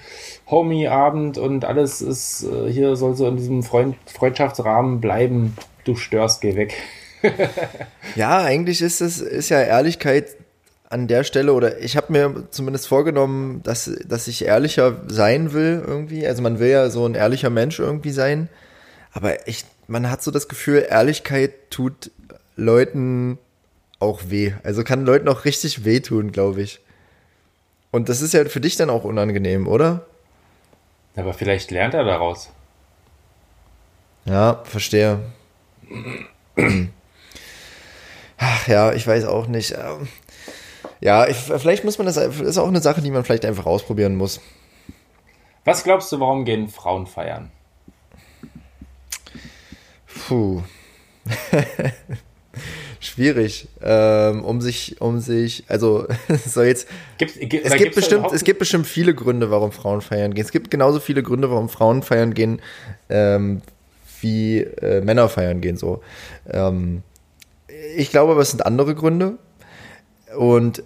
[0.51, 5.57] Homie-Abend und alles ist äh, hier soll so in diesem Freund Freundschaftsrahmen bleiben.
[5.85, 6.75] Du störst, geh weg.
[8.17, 10.37] Ja, eigentlich ist es ist ja Ehrlichkeit
[10.89, 15.83] an der Stelle oder ich habe mir zumindest vorgenommen, dass, dass ich ehrlicher sein will
[15.87, 16.27] irgendwie.
[16.27, 18.49] Also man will ja so ein ehrlicher Mensch irgendwie sein.
[19.13, 22.11] Aber ich, man hat so das Gefühl, Ehrlichkeit tut
[22.61, 23.39] Leuten
[23.99, 24.53] auch weh.
[24.63, 26.81] Also kann Leuten auch richtig wehtun, glaube ich.
[27.91, 30.07] Und das ist ja für dich dann auch unangenehm, oder?
[31.17, 32.51] Aber vielleicht lernt er daraus.
[34.25, 35.19] Ja, verstehe.
[38.39, 39.73] Ach ja, ich weiß auch nicht.
[39.73, 40.09] Ähm,
[41.01, 44.17] Ja, ich, vielleicht muss man das, ist auch eine Sache, die man vielleicht einfach ausprobieren
[44.17, 44.41] muss.
[45.65, 47.51] Was glaubst du, warum gehen Frauen feiern?
[50.29, 50.63] Puh.
[53.01, 53.67] Schwierig.
[53.83, 56.07] Ähm, um sich, um sich, also
[56.47, 56.87] so jetzt.
[57.19, 60.45] Gibt's, gibt, Es gibt, bestimmt, es gibt bestimmt viele Gründe, warum Frauen feiern gehen.
[60.45, 62.61] Es gibt genauso viele Gründe, warum Frauen feiern gehen,
[63.09, 63.63] ähm,
[64.21, 65.79] wie äh, Männer feiern gehen.
[65.79, 66.03] So.
[66.51, 67.03] Ähm,
[67.97, 69.39] ich glaube, aber es sind andere Gründe.
[70.37, 70.83] Und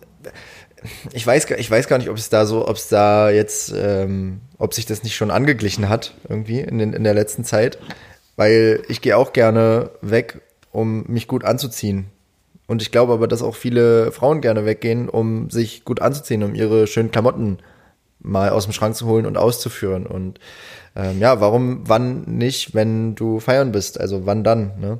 [1.12, 3.74] ich weiß, gar- ich weiß gar nicht, ob es da so, ob es da jetzt,
[3.76, 7.78] ähm, ob sich das nicht schon angeglichen hat, irgendwie in, den, in der letzten Zeit.
[8.36, 10.40] Weil ich gehe auch gerne weg,
[10.74, 12.06] um mich gut anzuziehen.
[12.66, 16.54] Und ich glaube aber, dass auch viele Frauen gerne weggehen, um sich gut anzuziehen, um
[16.54, 17.58] ihre schönen Klamotten
[18.20, 20.06] mal aus dem Schrank zu holen und auszuführen.
[20.06, 20.40] Und
[20.96, 24.00] ähm, ja, warum, wann nicht, wenn du feiern bist?
[24.00, 24.72] Also wann dann?
[24.80, 24.98] Ne?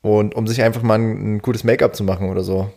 [0.00, 2.70] Und um sich einfach mal ein, ein gutes Make-up zu machen oder so.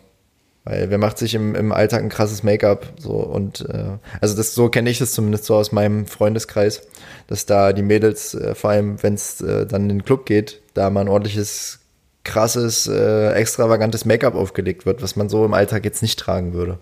[0.66, 2.92] Weil wer macht sich im, im Alltag ein krasses Make-up?
[2.98, 6.88] So und äh, also das so kenne ich das zumindest so aus meinem Freundeskreis,
[7.28, 10.60] dass da die Mädels, äh, vor allem wenn es äh, dann in den Club geht,
[10.74, 11.78] da mal ein ordentliches,
[12.26, 16.78] krasses, äh, extravagantes Make-up aufgelegt wird, was man so im Alltag jetzt nicht tragen würde.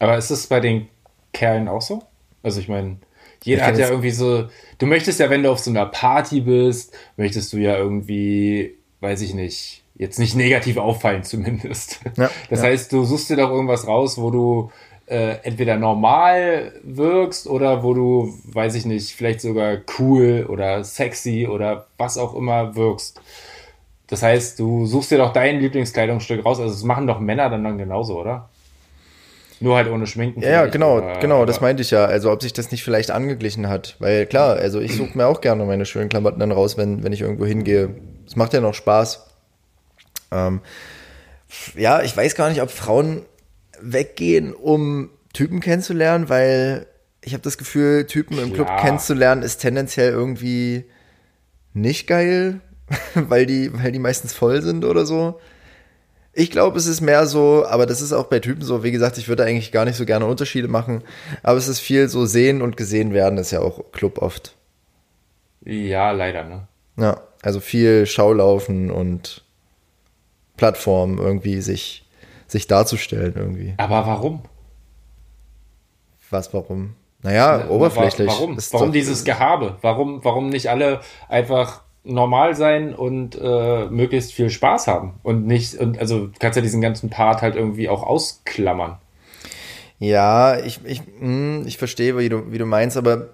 [0.00, 0.88] Aber ist es bei den
[1.32, 2.02] Kerlen auch so?
[2.42, 2.96] Also ich meine,
[3.44, 4.48] jeder Ich hat ja irgendwie so,
[4.78, 9.20] du möchtest ja, wenn du auf so einer Party bist, möchtest du ja irgendwie, weiß
[9.20, 12.00] ich nicht, jetzt nicht negativ auffallen zumindest.
[12.16, 12.68] Ja, das ja.
[12.68, 14.72] heißt, du suchst dir doch irgendwas raus, wo du
[15.06, 21.46] äh, entweder normal wirkst oder wo du, weiß ich nicht, vielleicht sogar cool oder sexy
[21.46, 23.20] oder was auch immer wirkst.
[24.08, 26.60] Das heißt, du suchst dir doch dein Lieblingskleidungsstück raus.
[26.60, 28.50] Also das machen doch Männer dann, dann genauso, oder?
[29.60, 30.42] Nur halt ohne Schminken.
[30.42, 32.04] Ja, genau, aber- genau, das aber- meinte ich ja.
[32.04, 33.96] Also ob sich das nicht vielleicht angeglichen hat.
[34.00, 37.12] Weil klar, also ich suche mir auch gerne meine schönen Klamotten dann raus, wenn, wenn
[37.12, 37.94] ich irgendwo hingehe.
[38.26, 39.26] Es macht ja noch Spaß.
[40.32, 40.60] Ähm,
[41.76, 43.22] ja, ich weiß gar nicht, ob Frauen
[43.80, 46.86] weggehen, um Typen kennenzulernen, weil
[47.22, 50.84] ich habe das Gefühl, Typen im Club kennenzulernen ist tendenziell irgendwie
[51.72, 52.60] nicht geil,
[53.14, 55.40] weil die, weil die meistens voll sind oder so.
[56.36, 58.82] Ich glaube, es ist mehr so, aber das ist auch bei Typen so.
[58.82, 61.02] Wie gesagt, ich würde eigentlich gar nicht so gerne Unterschiede machen,
[61.44, 64.56] aber es ist viel so sehen und gesehen werden, ist ja auch Club oft.
[65.64, 66.66] Ja, leider, ne?
[66.96, 69.44] Ja, also viel Schaulaufen und
[70.56, 72.04] Plattformen irgendwie sich,
[72.48, 73.74] sich darzustellen irgendwie.
[73.76, 74.42] Aber warum?
[76.30, 76.94] Was, warum?
[77.22, 78.28] Naja, oberflächlich.
[78.28, 78.58] Warum?
[78.72, 79.78] Warum doch- dieses Gehabe?
[79.82, 85.14] Warum, warum nicht alle einfach normal sein und äh, möglichst viel Spaß haben?
[85.22, 88.98] Und nicht, und also kannst ja diesen ganzen Part halt irgendwie auch ausklammern.
[89.98, 93.28] Ja, ich, ich, hm, ich verstehe, wie du, wie du meinst, aber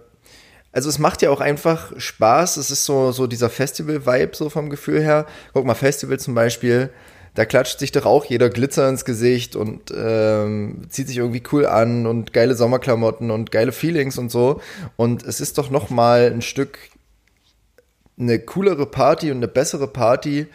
[0.73, 2.57] also es macht ja auch einfach Spaß.
[2.57, 5.27] Es ist so, so dieser Festival-Vibe so vom Gefühl her.
[5.53, 6.91] Guck mal, Festival zum Beispiel,
[7.35, 11.67] da klatscht sich doch auch jeder Glitzer ins Gesicht und ähm, zieht sich irgendwie cool
[11.67, 14.61] an und geile Sommerklamotten und geile Feelings und so.
[14.97, 16.79] Und es ist doch noch mal ein Stück
[18.21, 20.47] eine coolere Party und eine bessere Party,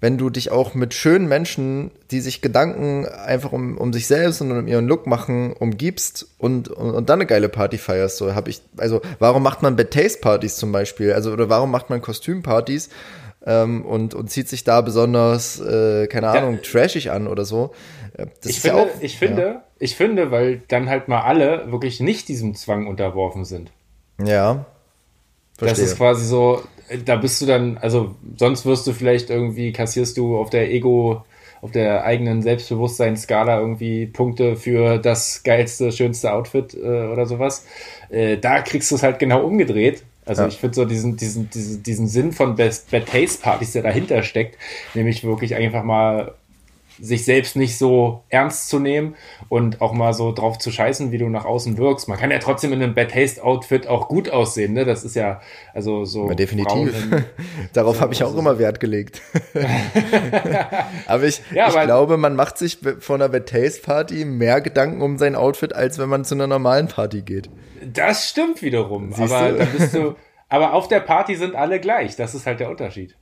[0.00, 4.40] wenn du dich auch mit schönen Menschen, die sich Gedanken einfach um, um sich selbst
[4.40, 8.16] und um ihren Look machen, umgibst und, und, und dann eine geile Party feierst.
[8.16, 11.12] So habe ich, also warum macht man Bad Taste Partys zum Beispiel?
[11.12, 12.88] Also, oder warum macht man Kostümpartys?
[13.44, 17.72] Ähm, und, und zieht sich da besonders, äh, keine Ahnung, ja, trashig an oder so.
[18.14, 19.64] Äh, das ich, finde, ja auch, ich finde, ja.
[19.78, 23.70] ich finde, weil dann halt mal alle wirklich nicht diesem Zwang unterworfen sind.
[24.22, 24.66] Ja.
[25.56, 25.84] Verstehe.
[25.84, 26.62] Das ist quasi so,
[27.04, 31.24] da bist du dann, also sonst wirst du vielleicht irgendwie, kassierst du auf der Ego,
[31.62, 37.66] auf der eigenen Selbstbewusstseinsskala irgendwie Punkte für das geilste, schönste Outfit äh, oder sowas.
[38.08, 40.04] Äh, da kriegst du es halt genau umgedreht.
[40.26, 40.48] Also ja.
[40.48, 44.22] ich finde so diesen, diesen, diesen, diesen Sinn von Best Bad Taste Partys, der dahinter
[44.22, 44.56] steckt,
[44.94, 46.34] nämlich wirklich einfach mal
[47.00, 49.14] sich selbst nicht so ernst zu nehmen
[49.48, 52.08] und auch mal so drauf zu scheißen, wie du nach außen wirkst.
[52.08, 54.84] Man kann ja trotzdem in einem Bad Taste Outfit auch gut aussehen, ne?
[54.84, 55.40] Das ist ja
[55.74, 56.28] also so.
[56.28, 56.94] Ja, definitiv.
[57.72, 59.22] Darauf so, habe ich auch immer Wert gelegt.
[61.06, 65.02] aber ich, ja, ich glaube, man macht sich von einer Bad Taste Party mehr Gedanken
[65.02, 67.48] um sein Outfit, als wenn man zu einer normalen Party geht.
[67.92, 69.12] Das stimmt wiederum.
[69.12, 70.14] Siehst aber da bist du.
[70.48, 72.16] Aber auf der Party sind alle gleich.
[72.16, 73.16] Das ist halt der Unterschied.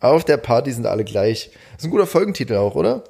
[0.00, 1.50] Auf der Party sind alle gleich.
[1.72, 3.04] Das ist ein guter Folgentitel auch, oder?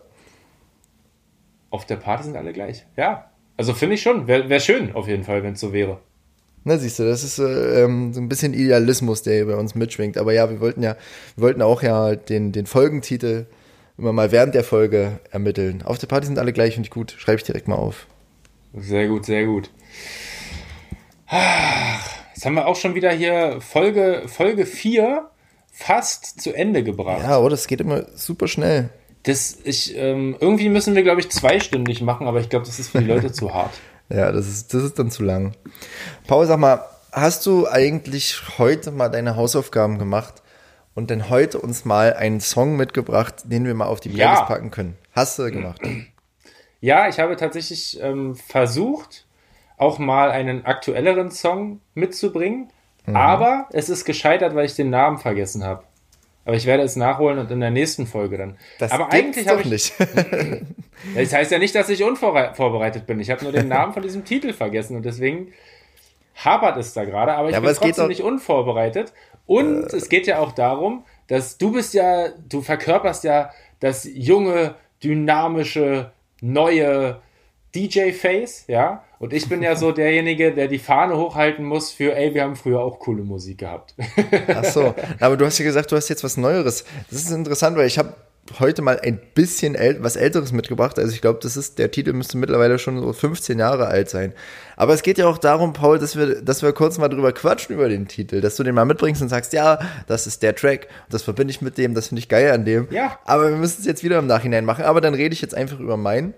[1.70, 2.86] Auf der Party sind alle gleich.
[2.97, 3.30] Ja.
[3.57, 4.26] Also finde ich schon.
[4.26, 5.99] Wäre wär schön auf jeden Fall, wenn es so wäre.
[6.64, 9.74] Na, siehst du, das ist äh, ähm, so ein bisschen Idealismus, der hier bei uns
[9.74, 10.16] mitschwingt.
[10.16, 10.97] Aber ja, wir wollten ja,
[11.36, 13.47] wir wollten auch ja den, den Folgentitel
[13.97, 15.82] immer mal während der Folge ermitteln.
[15.82, 17.14] Auf der Party sind alle gleich, finde ich gut.
[17.18, 18.07] Schreibe ich direkt mal auf.
[18.74, 19.70] Sehr gut, sehr gut.
[22.34, 25.28] Jetzt haben wir auch schon wieder hier Folge, Folge 4
[25.79, 27.22] fast zu Ende gebracht.
[27.22, 27.51] Ja, oder?
[27.51, 28.91] Das geht immer super schnell.
[29.22, 32.91] Das, ich, ähm, irgendwie müssen wir, glaube ich, zweistündig machen, aber ich glaube, das ist
[32.91, 33.72] für die Leute zu hart.
[34.09, 35.55] Ja, das ist, das ist dann zu lang.
[36.26, 40.43] Paul, sag mal, hast du eigentlich heute mal deine Hausaufgaben gemacht
[40.95, 44.47] und denn heute uns mal einen Song mitgebracht, den wir mal auf die Playlist ja.
[44.47, 44.99] packen können?
[45.12, 45.81] Hast du gemacht?
[46.81, 49.26] Ja, ich habe tatsächlich ähm, versucht,
[49.76, 52.70] auch mal einen aktuelleren Song mitzubringen.
[53.09, 53.17] Mhm.
[53.17, 55.83] Aber es ist gescheitert, weil ich den Namen vergessen habe.
[56.45, 58.57] Aber ich werde es nachholen und in der nächsten Folge dann.
[58.79, 59.95] Das aber eigentlich habe ich nicht.
[61.15, 63.21] das heißt ja nicht, dass ich unvorbereitet bin.
[63.21, 65.53] Ich habe nur den Namen von diesem Titel vergessen und deswegen
[66.35, 67.35] hapert es da gerade.
[67.35, 69.13] Aber ich ja, bin aber trotzdem nicht unvorbereitet.
[69.47, 69.97] Und äh.
[69.97, 73.51] es geht ja auch darum, dass du bist ja, du verkörperst ja
[73.81, 77.21] das junge, dynamische, neue
[77.75, 79.05] DJ-Face, ja.
[79.19, 82.57] Und ich bin ja so derjenige, der die Fahne hochhalten muss für, ey, wir haben
[82.57, 83.95] früher auch coole Musik gehabt.
[84.49, 86.85] Ach so, aber du hast ja gesagt, du hast jetzt was Neueres.
[87.11, 88.14] Das ist interessant, weil ich habe
[88.59, 90.99] heute mal ein bisschen äl was Älteres mitgebracht.
[90.99, 94.33] Also ich glaube, das ist, der Titel müsste mittlerweile schon so 15 Jahre alt sein.
[94.77, 97.75] Aber es geht ja auch darum, Paul, dass wir, dass wir kurz mal drüber quatschen
[97.75, 100.89] über den Titel, dass du den mal mitbringst und sagst, ja, das ist der Track,
[101.11, 102.89] das verbinde ich mit dem, das finde ich geil an dem.
[102.91, 103.19] Ja.
[103.25, 104.85] Aber wir müssen es jetzt wieder im Nachhinein machen.
[104.85, 106.35] Aber dann rede ich jetzt einfach über meinen.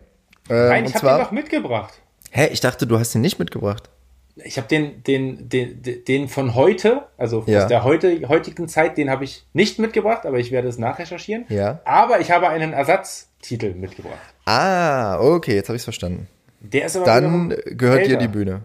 [0.49, 2.01] Äh, Nein, ich habe ihn doch mitgebracht.
[2.31, 3.91] Hä, ich dachte, du hast ihn nicht mitgebracht.
[4.37, 7.62] Ich habe den, den, den, den von heute, also ja.
[7.62, 11.45] aus der heute, heutigen Zeit, den habe ich nicht mitgebracht, aber ich werde es nachrecherchieren.
[11.49, 11.81] Ja.
[11.85, 14.18] Aber ich habe einen Ersatztitel mitgebracht.
[14.47, 16.28] Ah, okay, jetzt habe ich es verstanden.
[16.61, 18.11] Der ist aber Dann gehört älter.
[18.11, 18.62] dir die Bühne.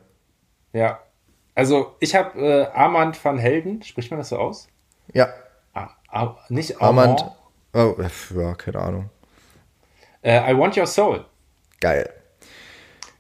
[0.72, 1.00] Ja.
[1.56, 4.68] Also, ich habe äh, Armand van Helden, spricht man das so aus?
[5.14, 5.30] Ja.
[5.74, 7.22] Ah, ah, nicht Armand.
[7.74, 8.00] Armand.
[8.00, 9.10] Oh, ja, keine Ahnung.
[10.22, 11.26] Äh, I Want Your Soul.
[11.80, 12.10] Geil.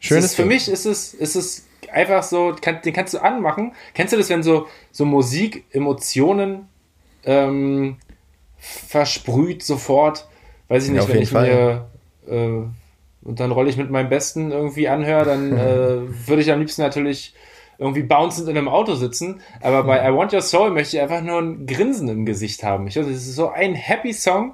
[0.06, 3.74] Schönes ist, Für mich ist es, ist es einfach so, kann, den kannst du anmachen.
[3.94, 6.68] Kennst du das, wenn so, so Musik Emotionen
[7.24, 7.98] ähm,
[8.58, 10.28] versprüht sofort?
[10.68, 11.88] Weiß ich nicht, ja, wenn ich Fall.
[12.28, 12.64] mir äh,
[13.26, 16.82] und dann rolle ich mit meinem Besten irgendwie anhöre, dann äh, würde ich am liebsten
[16.82, 17.34] natürlich
[17.78, 19.42] irgendwie bouncend in einem Auto sitzen.
[19.62, 22.88] Aber bei I Want Your Soul möchte ich einfach nur ein Grinsen im Gesicht haben.
[22.88, 24.54] Ich weiß, es ist so ein happy Song.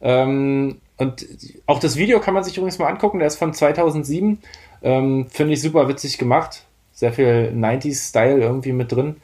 [0.00, 1.26] Ähm, und
[1.66, 4.38] auch das Video kann man sich übrigens mal angucken, der ist von 2007.
[4.82, 6.64] Ähm, Finde ich super witzig gemacht.
[6.92, 9.16] Sehr viel 90s-Style irgendwie mit drin.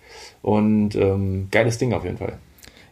[0.43, 2.39] Und ähm, geiles Ding auf jeden Fall.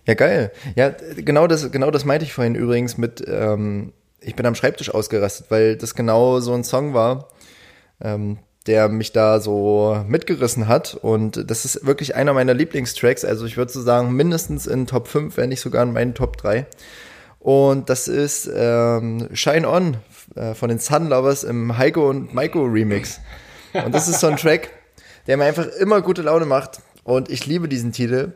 [0.07, 0.51] Ja, geil.
[0.75, 4.93] Ja, genau das, genau das meinte ich vorhin übrigens mit, ähm, ich bin am Schreibtisch
[4.93, 7.29] ausgerastet, weil das genau so ein Song war,
[8.01, 10.95] ähm, der mich da so mitgerissen hat.
[10.95, 13.25] Und das ist wirklich einer meiner Lieblingstracks.
[13.25, 16.37] Also ich würde so sagen, mindestens in Top 5, wenn nicht sogar in meinen Top
[16.39, 16.67] 3.
[17.39, 19.97] Und das ist ähm, Shine On
[20.35, 23.21] äh, von den Sun Lovers im Heiko und Maiko Remix.
[23.73, 24.71] Und das ist so ein Track,
[25.27, 26.81] der mir einfach immer gute Laune macht.
[27.05, 28.33] Und ich liebe diesen Titel.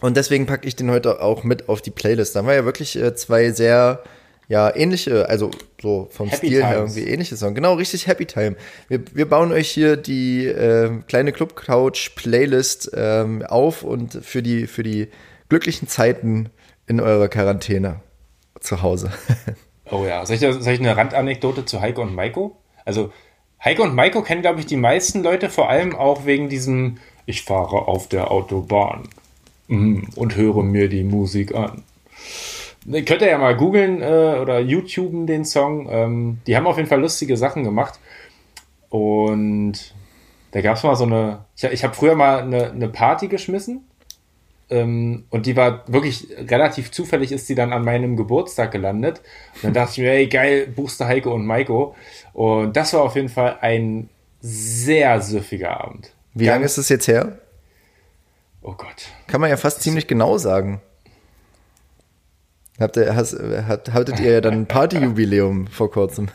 [0.00, 2.34] Und deswegen packe ich den heute auch mit auf die Playlist.
[2.34, 4.02] Da haben wir ja wirklich äh, zwei sehr
[4.48, 6.96] ja, ähnliche, also so vom Happy Stil her Times.
[6.96, 7.54] irgendwie ähnliche Songs.
[7.54, 8.56] Genau, richtig Happy Time.
[8.88, 14.42] Wir, wir bauen euch hier die äh, kleine Club Couch Playlist ähm, auf und für
[14.42, 15.08] die, für die
[15.48, 16.50] glücklichen Zeiten
[16.86, 18.00] in eurer Quarantäne
[18.58, 19.12] zu Hause.
[19.90, 22.56] Oh ja, soll ich, soll ich eine Randanekdote zu Heiko und Maiko?
[22.84, 23.12] Also,
[23.62, 27.42] Heiko und Maiko kennen, glaube ich, die meisten Leute vor allem auch wegen diesem Ich
[27.42, 29.08] fahre auf der Autobahn
[29.68, 31.82] mm, und höre mir die Musik an.
[32.90, 35.88] Könnt ihr ja mal googeln äh, oder YouTuben den Song.
[35.90, 38.00] Ähm, die haben auf jeden Fall lustige Sachen gemacht.
[38.88, 39.94] Und
[40.52, 41.44] da gab es mal so eine.
[41.56, 43.84] Ich, ich habe früher mal eine, eine Party geschmissen.
[44.70, 49.20] Ähm, und die war wirklich relativ zufällig, ist die dann an meinem Geburtstag gelandet.
[49.56, 51.94] Und dann dachte ich mir, ey, geil, buchst du Heiko und Maiko.
[52.32, 54.08] Und das war auf jeden Fall ein
[54.40, 56.12] sehr süffiger Abend.
[56.34, 57.38] Wie lange ist es jetzt her?
[58.62, 59.08] Oh Gott.
[59.26, 60.80] Kann man ja fast ziemlich genau sagen.
[62.78, 66.28] Habt ihr, hast, hat, hattet ihr ja dann ein Partyjubiläum vor kurzem.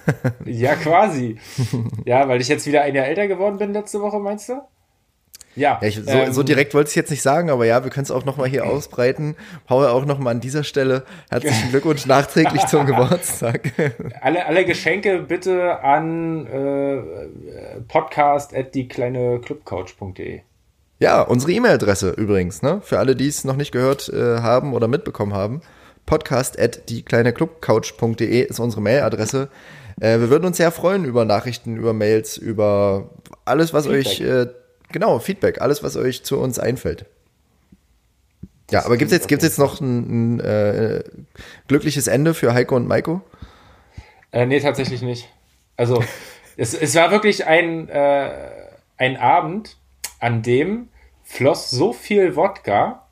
[0.45, 1.39] Ja, quasi.
[2.05, 4.61] ja, weil ich jetzt wieder ein Jahr älter geworden bin letzte Woche, meinst du?
[5.55, 5.79] Ja.
[5.81, 7.91] Ja, ich, so, ähm, so direkt wollte ich es jetzt nicht sagen, aber ja, wir
[7.91, 9.35] können es auch nochmal hier ausbreiten.
[9.67, 13.71] Paul, auch nochmal an dieser Stelle herzlichen Glückwunsch nachträglich zum Geburtstag.
[14.21, 17.01] Alle, alle Geschenke bitte an äh,
[17.87, 20.41] podcast at die kleine clubcouch.de.
[20.99, 22.81] ja, unsere E-Mail-Adresse übrigens, ne?
[22.83, 25.61] Für alle, die es noch nicht gehört äh, haben oder mitbekommen haben.
[26.05, 29.49] Podcast at die kleine Clubcouch.de ist unsere Mailadresse.
[29.99, 33.09] Äh, wir würden uns sehr freuen über Nachrichten, über Mails, über
[33.45, 34.05] alles, was Feedback.
[34.05, 34.47] euch, äh,
[34.95, 37.05] genau, Feedback, alles, was euch zu uns einfällt.
[38.71, 41.03] Ja, aber gibt's jetzt, gibt's jetzt noch ein, ein äh,
[41.67, 43.19] glückliches Ende für Heiko und Maiko?
[44.31, 45.27] Äh, nee, tatsächlich nicht.
[45.75, 46.01] Also,
[46.57, 48.31] es, es war wirklich ein, äh,
[48.95, 49.75] ein Abend,
[50.21, 50.87] an dem
[51.25, 53.05] floss so viel Wodka,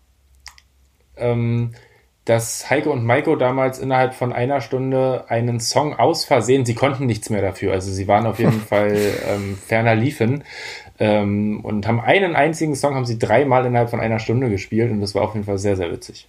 [1.17, 1.75] ähm,
[2.23, 7.05] dass Heiko und Maiko damals innerhalb von einer Stunde einen Song aus Versehen, sie konnten
[7.05, 8.95] nichts mehr dafür, also sie waren auf jeden Fall
[9.27, 10.45] ähm, ferner liefen
[10.99, 15.01] ähm, und haben einen einzigen Song, haben sie dreimal innerhalb von einer Stunde gespielt und
[15.01, 16.27] das war auf jeden Fall sehr, sehr witzig.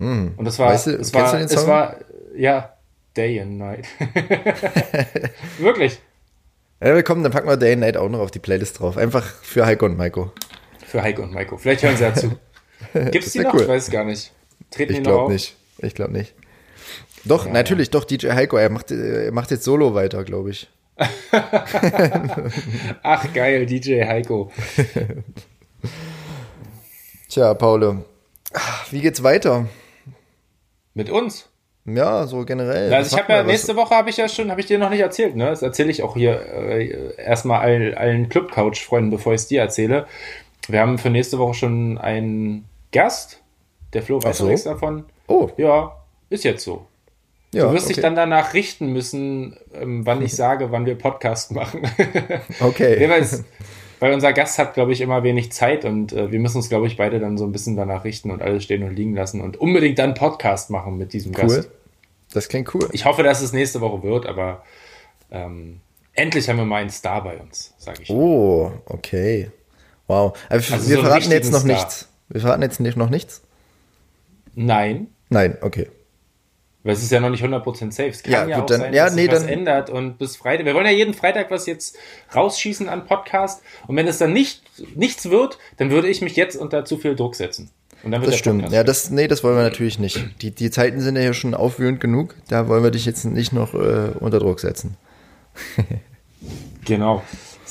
[0.00, 1.96] Und das war, Weißt du, es war, du den es war,
[2.34, 2.72] ja,
[3.16, 3.86] Day and Night.
[5.58, 5.98] Wirklich.
[6.82, 8.96] Ja, willkommen, dann packen wir Day and Night auch noch auf die Playlist drauf.
[8.96, 10.32] Einfach für Heiko und Maiko.
[10.86, 11.58] Für Heiko und Maiko.
[11.58, 12.28] Vielleicht hören sie ja zu.
[12.94, 13.52] Gibt's Das die noch?
[13.52, 13.60] cool.
[13.62, 14.32] Ich weiß es gar nicht.
[14.70, 15.56] Treten Ich glaube nicht.
[15.78, 16.34] Ich glaube nicht.
[17.24, 20.70] Doch, natürlich, doch, DJ Heiko, er macht, er macht jetzt Solo weiter, glaube ich.
[23.02, 24.50] Ach geil, DJ Heiko.
[27.28, 28.04] Tja, Paul,
[28.90, 29.66] wie geht's weiter?
[30.94, 31.48] Mit uns.
[31.86, 32.92] Ja, so generell.
[32.92, 35.00] Also ich habe ja nächste Woche habe ich ja schon, habe ich dir noch nicht
[35.00, 35.46] erzählt, ne?
[35.46, 40.06] Das erzähle ich auch hier äh, erstmal allen, allen Club-Couch-Freunden, bevor ich es dir erzähle.
[40.68, 43.40] Wir haben für nächste Woche schon einen Gast.
[43.92, 44.46] Der Flo weiß so.
[44.46, 45.04] nichts davon.
[45.26, 45.96] Oh, Ja,
[46.28, 46.86] ist jetzt so.
[47.52, 47.66] Ja.
[47.66, 48.02] Du wirst dich okay.
[48.02, 51.82] dann danach richten müssen, ähm, wann ich sage, wann wir Podcast machen.
[52.60, 52.96] Okay.
[52.98, 53.44] Nee, weil, es,
[53.98, 56.86] weil unser Gast hat, glaube ich, immer wenig Zeit und äh, wir müssen uns, glaube
[56.86, 59.56] ich, beide dann so ein bisschen danach richten und alles stehen und liegen lassen und
[59.56, 61.46] unbedingt dann Podcast machen mit diesem Cool.
[61.46, 61.70] Gast.
[62.32, 62.88] Das klingt cool.
[62.92, 64.62] Ich hoffe, dass es nächste Woche wird, aber
[65.30, 65.80] ähm,
[66.14, 68.10] endlich haben wir mal einen Star bei uns, sage ich.
[68.10, 69.50] Oh, okay.
[70.06, 70.36] Wow.
[70.48, 71.72] Wir Also so einen verraten jetzt noch Star.
[71.72, 72.08] nichts.
[72.28, 73.42] Wir verraten jetzt nicht, noch nichts?
[74.54, 75.88] Nein, Nein, okay.
[76.82, 78.08] Weil es ist ja noch nicht 100% safe.
[78.08, 79.90] Es kann Ja, ja, gut, auch dann- sein, ja, dass nee, sich was dann- ändert
[79.90, 80.66] und bis Freitag.
[80.66, 81.96] Wir wollen ja jeden Freitag was jetzt
[82.34, 84.62] rausschießen an Podcast und wenn es dann nicht
[84.96, 87.70] nichts wird, dann würde ich mich jetzt unter zu viel Druck setzen.
[88.02, 88.60] Und dann wird Das stimmt.
[88.62, 90.24] Podcast Ja, das, nee, das wollen wir natürlich nicht.
[90.40, 92.34] Die, die Zeiten sind ja hier schon aufwühlend genug.
[92.48, 94.96] Da wollen wir dich jetzt nicht noch äh, unter Druck setzen.
[96.86, 97.22] Genau.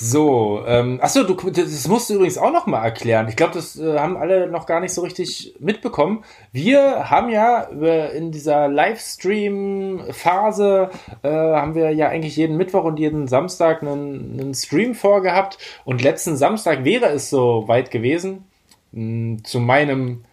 [0.01, 3.27] So, ähm, achso, du, das musst du übrigens auch noch mal erklären.
[3.27, 6.23] Ich glaube, das äh, haben alle noch gar nicht so richtig mitbekommen.
[6.53, 10.89] Wir haben ja äh, in dieser Livestream-Phase
[11.21, 15.57] äh, haben wir ja eigentlich jeden Mittwoch und jeden Samstag einen, einen Stream vorgehabt.
[15.83, 18.45] Und letzten Samstag wäre es so weit gewesen.
[18.93, 20.23] Mh, zu meinem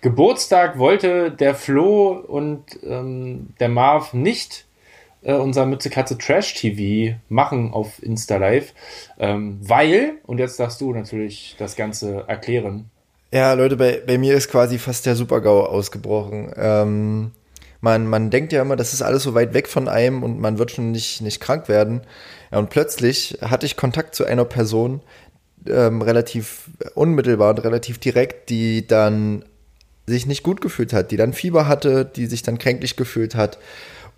[0.00, 4.64] Geburtstag wollte der Flo und ähm, der Marv nicht
[5.22, 8.72] äh, unser Mütze Katze Trash TV machen auf Insta Live,
[9.18, 12.90] ähm, weil, und jetzt darfst du natürlich das Ganze erklären.
[13.32, 16.52] Ja, Leute, bei, bei mir ist quasi fast der Super-GAU ausgebrochen.
[16.56, 17.30] Ähm,
[17.80, 20.58] man, man denkt ja immer, das ist alles so weit weg von einem und man
[20.58, 22.02] wird schon nicht, nicht krank werden.
[22.50, 25.00] Ja, und plötzlich hatte ich Kontakt zu einer Person,
[25.68, 29.44] ähm, relativ unmittelbar und relativ direkt, die dann
[30.06, 33.58] sich nicht gut gefühlt hat, die dann Fieber hatte, die sich dann kränklich gefühlt hat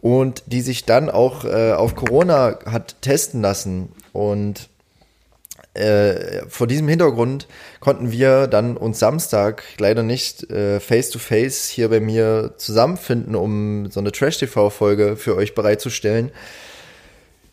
[0.03, 3.89] und die sich dann auch äh, auf Corona hat testen lassen.
[4.13, 4.69] Und
[5.75, 7.47] äh, vor diesem Hintergrund
[7.81, 13.35] konnten wir dann uns Samstag leider nicht äh, face to face hier bei mir zusammenfinden,
[13.37, 16.33] um so eine Trash-TV-Folge für euch bereitzustellen.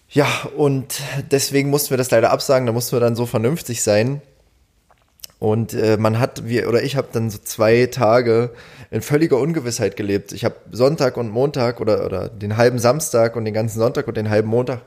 [0.10, 0.28] Ja,
[0.58, 4.22] und deswegen mussten wir das leider absagen, da mussten wir dann so vernünftig sein.
[5.40, 8.52] Und äh, man hat, wir oder ich habe dann so zwei Tage
[8.92, 10.34] in völliger Ungewissheit gelebt.
[10.34, 14.18] Ich habe Sonntag und Montag oder, oder den halben Samstag und den ganzen Sonntag und
[14.18, 14.82] den halben Montag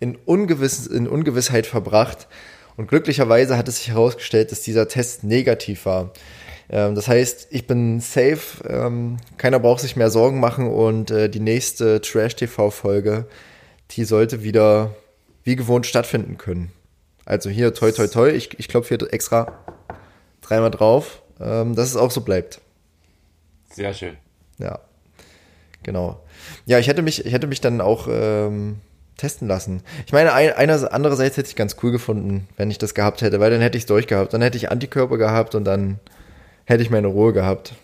[0.00, 2.26] in, Ungewiss, in Ungewissheit verbracht
[2.78, 6.12] und glücklicherweise hat es sich herausgestellt, dass dieser Test negativ war.
[6.70, 11.28] Ähm, das heißt, ich bin safe, ähm, keiner braucht sich mehr Sorgen machen und äh,
[11.28, 13.26] die nächste Trash-TV-Folge,
[13.90, 14.94] die sollte wieder
[15.42, 16.70] wie gewohnt stattfinden können.
[17.24, 19.58] Also hier, toi, toi, toi, ich, ich klopfe hier extra
[20.48, 22.60] dreimal drauf, ähm, dass es auch so bleibt.
[23.70, 24.16] Sehr schön.
[24.58, 24.80] Ja,
[25.82, 26.20] genau.
[26.66, 28.80] Ja, ich hätte mich, ich hätte mich dann auch ähm,
[29.16, 29.82] testen lassen.
[30.06, 33.40] Ich meine, ein, einer, andererseits hätte ich ganz cool gefunden, wenn ich das gehabt hätte,
[33.40, 34.32] weil dann hätte ich es durchgehabt.
[34.32, 36.00] Dann hätte ich Antikörper gehabt und dann
[36.64, 37.74] hätte ich meine Ruhe gehabt.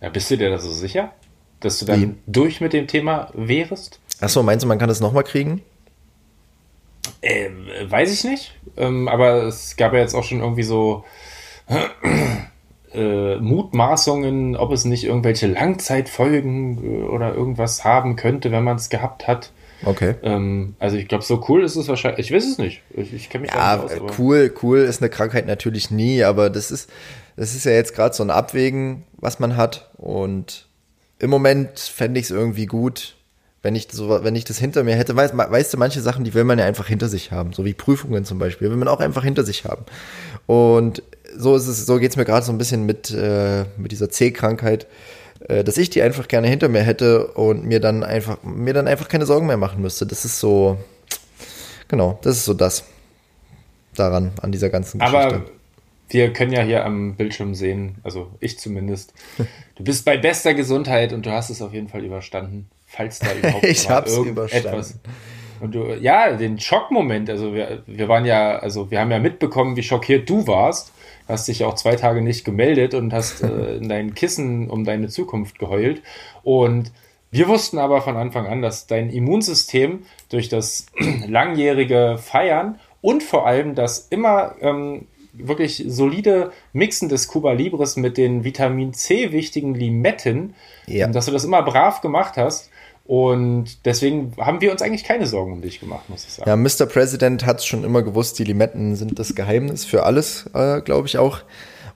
[0.00, 1.12] Ja, bist du dir da so sicher,
[1.60, 2.14] dass du dann Wie?
[2.26, 4.00] durch mit dem Thema wärst?
[4.20, 5.62] Achso, meinst du, man kann das nochmal kriegen?
[7.22, 8.54] Ähm, weiß ich nicht.
[8.76, 11.04] Ähm, aber es gab ja jetzt auch schon irgendwie so
[12.94, 18.88] äh, Mutmaßungen, ob es nicht irgendwelche Langzeitfolgen äh, oder irgendwas haben könnte, wenn man es
[18.88, 19.52] gehabt hat.
[19.84, 20.14] Okay.
[20.22, 22.26] Ähm, also ich glaube, so cool ist es wahrscheinlich.
[22.26, 22.82] Ich weiß es nicht.
[22.90, 24.18] Ich, ich kenne mich ja, nicht aus.
[24.18, 26.90] Cool, cool ist eine Krankheit natürlich nie, aber das ist,
[27.36, 29.90] das ist ja jetzt gerade so ein Abwägen, was man hat.
[29.96, 30.66] Und
[31.18, 33.16] im Moment fände ich es irgendwie gut,
[33.62, 35.16] wenn ich, so, wenn ich das hinter mir hätte.
[35.16, 37.74] Weißt, weißt du, manche Sachen, die will man ja einfach hinter sich haben, so wie
[37.74, 39.84] Prüfungen zum Beispiel, will man auch einfach hinter sich haben.
[40.46, 41.02] Und
[41.36, 44.10] so ist es, so geht es mir gerade so ein bisschen mit, äh, mit dieser
[44.10, 44.86] C-Krankheit.
[45.48, 48.88] Äh, dass ich die einfach gerne hinter mir hätte und mir dann einfach, mir dann
[48.88, 50.06] einfach keine Sorgen mehr machen müsste.
[50.06, 50.78] Das ist so,
[51.88, 52.84] genau, das ist so das
[53.94, 55.18] daran, an dieser ganzen Geschichte.
[55.18, 55.44] Aber
[56.08, 59.12] wir können ja hier am Bildschirm sehen, also ich zumindest,
[59.76, 63.34] du bist bei bester Gesundheit und du hast es auf jeden Fall überstanden, falls da
[63.38, 65.00] überhaupt ich hab's überstanden.
[65.60, 69.76] Und du, ja, den Schockmoment, also wir, wir waren ja, also wir haben ja mitbekommen,
[69.76, 70.93] wie schockiert du warst
[71.28, 75.08] hast dich auch zwei Tage nicht gemeldet und hast äh, in dein Kissen um deine
[75.08, 76.02] Zukunft geheult.
[76.42, 76.92] Und
[77.30, 80.86] wir wussten aber von Anfang an, dass dein Immunsystem durch das
[81.26, 88.16] langjährige Feiern und vor allem das immer ähm, wirklich solide Mixen des Cuba Libres mit
[88.16, 90.54] den Vitamin C wichtigen Limetten,
[90.86, 91.08] ja.
[91.08, 92.70] dass du das immer brav gemacht hast
[93.04, 96.48] und deswegen haben wir uns eigentlich keine Sorgen um dich gemacht, muss ich sagen.
[96.48, 96.86] Ja, Mr.
[96.90, 101.06] President hat es schon immer gewusst, die Limetten sind das Geheimnis für alles, äh, glaube
[101.06, 101.40] ich auch.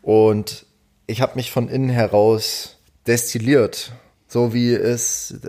[0.03, 0.67] Und
[1.07, 3.93] ich habe mich von innen heraus destilliert,
[4.27, 5.41] so wie es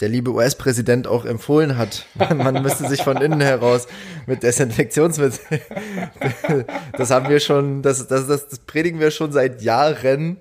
[0.00, 2.04] der liebe US-Präsident auch empfohlen hat.
[2.36, 3.86] Man müsste sich von innen heraus
[4.26, 5.40] mit Desinfektionsmittel.
[6.96, 10.38] Das haben wir schon, das, das, das, das predigen wir schon seit Jahren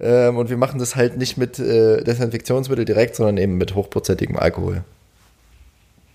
[0.00, 4.36] ähm, und wir machen das halt nicht mit äh, Desinfektionsmittel direkt, sondern eben mit hochprozentigem
[4.36, 4.84] Alkohol.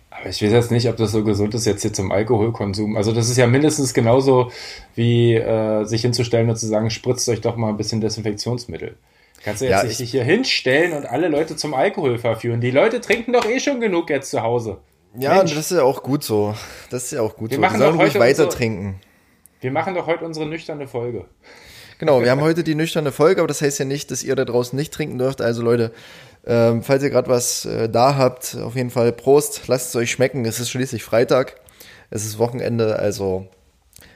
[0.10, 2.96] Aber ich weiß jetzt nicht, ob das so gesund ist jetzt hier zum Alkoholkonsum.
[2.96, 4.52] Also das ist ja mindestens genauso
[4.94, 8.96] wie äh, sich hinzustellen und zu sagen, spritzt euch doch mal ein bisschen Desinfektionsmittel.
[9.44, 12.62] Kannst du jetzt ja, nicht dich hier hinstellen und alle Leute zum Alkohol verführen?
[12.62, 14.78] Die Leute trinken doch eh schon genug jetzt zu Hause.
[15.18, 15.56] Ja, Mensch.
[15.56, 16.54] das ist ja auch gut so.
[16.92, 17.62] Das ist ja auch gut wir so.
[17.62, 19.00] Machen wir sollen ruhig weiter unsere, trinken.
[19.60, 21.26] Wir machen doch heute unsere nüchterne Folge.
[22.02, 24.44] Genau, wir haben heute die nüchterne Folge, aber das heißt ja nicht, dass ihr da
[24.44, 25.40] draußen nicht trinken dürft.
[25.40, 25.92] Also Leute,
[26.48, 30.10] ähm, falls ihr gerade was äh, da habt, auf jeden Fall Prost, lasst es euch
[30.10, 30.44] schmecken.
[30.46, 31.58] Es ist schließlich Freitag,
[32.10, 33.48] es ist Wochenende, also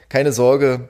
[0.08, 0.88] keine Sorge.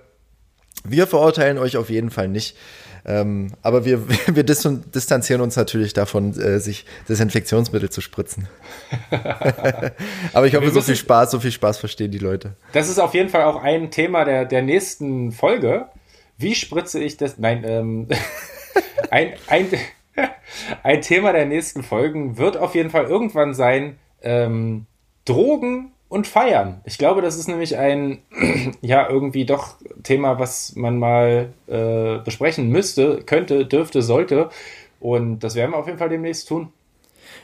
[0.85, 2.57] Wir verurteilen euch auf jeden Fall nicht.
[3.05, 8.49] Ähm, aber wir, wir distanzieren uns natürlich davon, äh, sich Desinfektionsmittel zu spritzen.
[10.33, 12.55] aber ich hoffe, so viel Spaß, so viel Spaß verstehen die Leute.
[12.73, 15.91] Das ist auf jeden Fall auch ein Thema der, der nächsten Folge.
[16.39, 17.39] Wie spritze ich das?
[17.39, 18.09] Nein, ähm,
[19.11, 19.69] ein, ein,
[20.83, 24.87] ein Thema der nächsten Folgen wird auf jeden Fall irgendwann sein, ähm,
[25.25, 26.81] Drogen und Feiern.
[26.85, 28.19] Ich glaube, das ist nämlich ein,
[28.81, 34.51] ja, irgendwie doch Thema, was man mal äh, besprechen müsste, könnte, dürfte, sollte.
[35.01, 36.73] Und das werden wir auf jeden Fall demnächst tun.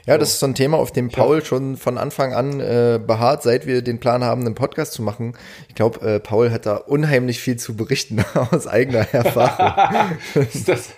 [0.05, 3.45] Ja, das ist so ein Thema, auf dem Paul schon von Anfang an äh, beharrt,
[3.45, 5.35] seit wir den Plan haben, einen Podcast zu machen.
[5.69, 10.17] Ich glaube, äh, Paul hat da unheimlich viel zu berichten aus eigener Erfahrung.
[10.35, 10.95] ist das?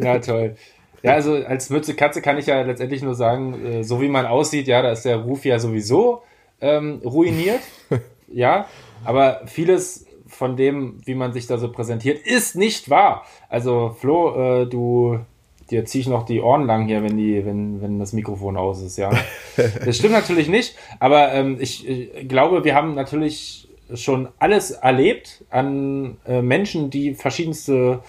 [0.00, 0.54] ja, toll.
[1.02, 4.26] Ja, also als Mütze Katze kann ich ja letztendlich nur sagen, äh, so wie man
[4.26, 6.22] aussieht, ja, da ist der Ruf ja sowieso
[6.60, 7.60] ähm, ruiniert.
[8.28, 8.66] ja,
[9.04, 13.26] aber vieles von dem, wie man sich da so präsentiert, ist nicht wahr.
[13.48, 15.18] Also Flo, äh, du
[15.74, 18.82] dir ziehe ich noch die Ohren lang hier, wenn, die, wenn, wenn das Mikrofon aus
[18.82, 19.10] ist, ja.
[19.84, 25.44] Das stimmt natürlich nicht, aber ähm, ich, ich, glaube, wir haben natürlich schon alles erlebt
[25.50, 28.00] an äh, Menschen, die verschiedenste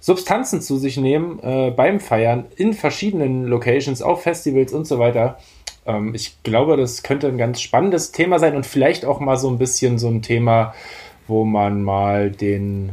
[0.00, 5.38] Substanzen zu sich nehmen äh, beim Feiern in verschiedenen Locations, auf Festivals und so weiter.
[5.86, 9.50] Ähm, ich glaube, das könnte ein ganz spannendes Thema sein und vielleicht auch mal so
[9.50, 10.74] ein bisschen so ein Thema,
[11.26, 12.92] wo man mal den,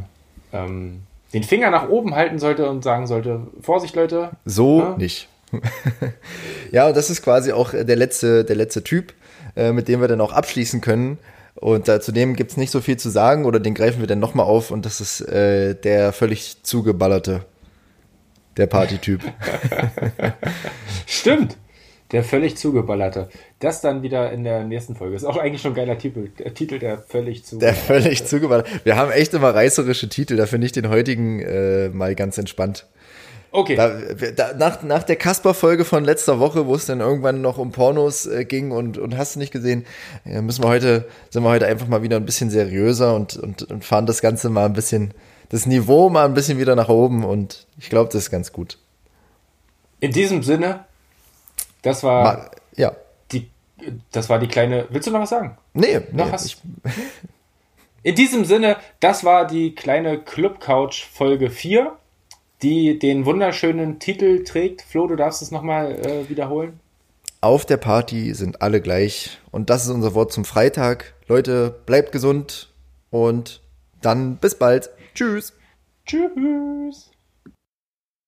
[0.52, 1.02] ähm,
[1.36, 4.30] den Finger nach oben halten sollte und sagen sollte, Vorsicht Leute.
[4.46, 4.96] So ja?
[4.96, 5.28] nicht.
[6.72, 9.12] ja, und das ist quasi auch der letzte, der letzte Typ,
[9.54, 11.18] äh, mit dem wir dann auch abschließen können.
[11.54, 14.06] Und äh, zu dem gibt es nicht so viel zu sagen oder den greifen wir
[14.06, 17.44] dann nochmal auf und das ist äh, der völlig zugeballerte,
[18.56, 19.20] der Partytyp.
[21.06, 21.58] Stimmt.
[22.12, 23.28] Der völlig zugeballerte.
[23.58, 25.16] Das dann wieder in der nächsten Folge.
[25.16, 26.28] Ist auch eigentlich schon ein geiler Titel.
[26.38, 27.78] Der Titel, der völlig zugeballerte.
[27.78, 28.70] Der völlig zugeballerte.
[28.84, 30.36] Wir haben echt immer reißerische Titel.
[30.36, 32.86] Da finde ich den heutigen äh, mal ganz entspannt.
[33.56, 33.74] Okay.
[33.74, 33.88] Da,
[34.36, 38.26] da, nach, nach der Kasper-Folge von letzter Woche, wo es dann irgendwann noch um Pornos
[38.26, 39.86] äh, ging und, und hast du nicht gesehen,
[40.24, 43.84] müssen wir heute, sind wir heute einfach mal wieder ein bisschen seriöser und, und, und
[43.84, 45.14] fahren das Ganze mal ein bisschen,
[45.48, 48.78] das Niveau mal ein bisschen wieder nach oben und ich glaube, das ist ganz gut.
[50.00, 50.84] In diesem Sinne,
[51.86, 52.96] das war Mal, ja.
[53.30, 53.50] die
[54.10, 54.86] das war die kleine.
[54.90, 55.56] Willst du noch was sagen?
[55.72, 56.56] Nee, noch nee, hast ich,
[58.02, 61.96] In diesem Sinne, das war die kleine Club Couch Folge 4,
[62.62, 64.82] die den wunderschönen Titel trägt.
[64.82, 66.80] Flo, du darfst es nochmal äh, wiederholen.
[67.40, 69.38] Auf der Party sind alle gleich.
[69.50, 71.14] Und das ist unser Wort zum Freitag.
[71.28, 72.72] Leute, bleibt gesund
[73.10, 73.60] und
[74.02, 74.90] dann bis bald.
[75.14, 75.52] Tschüss.
[76.06, 77.10] Tschüss.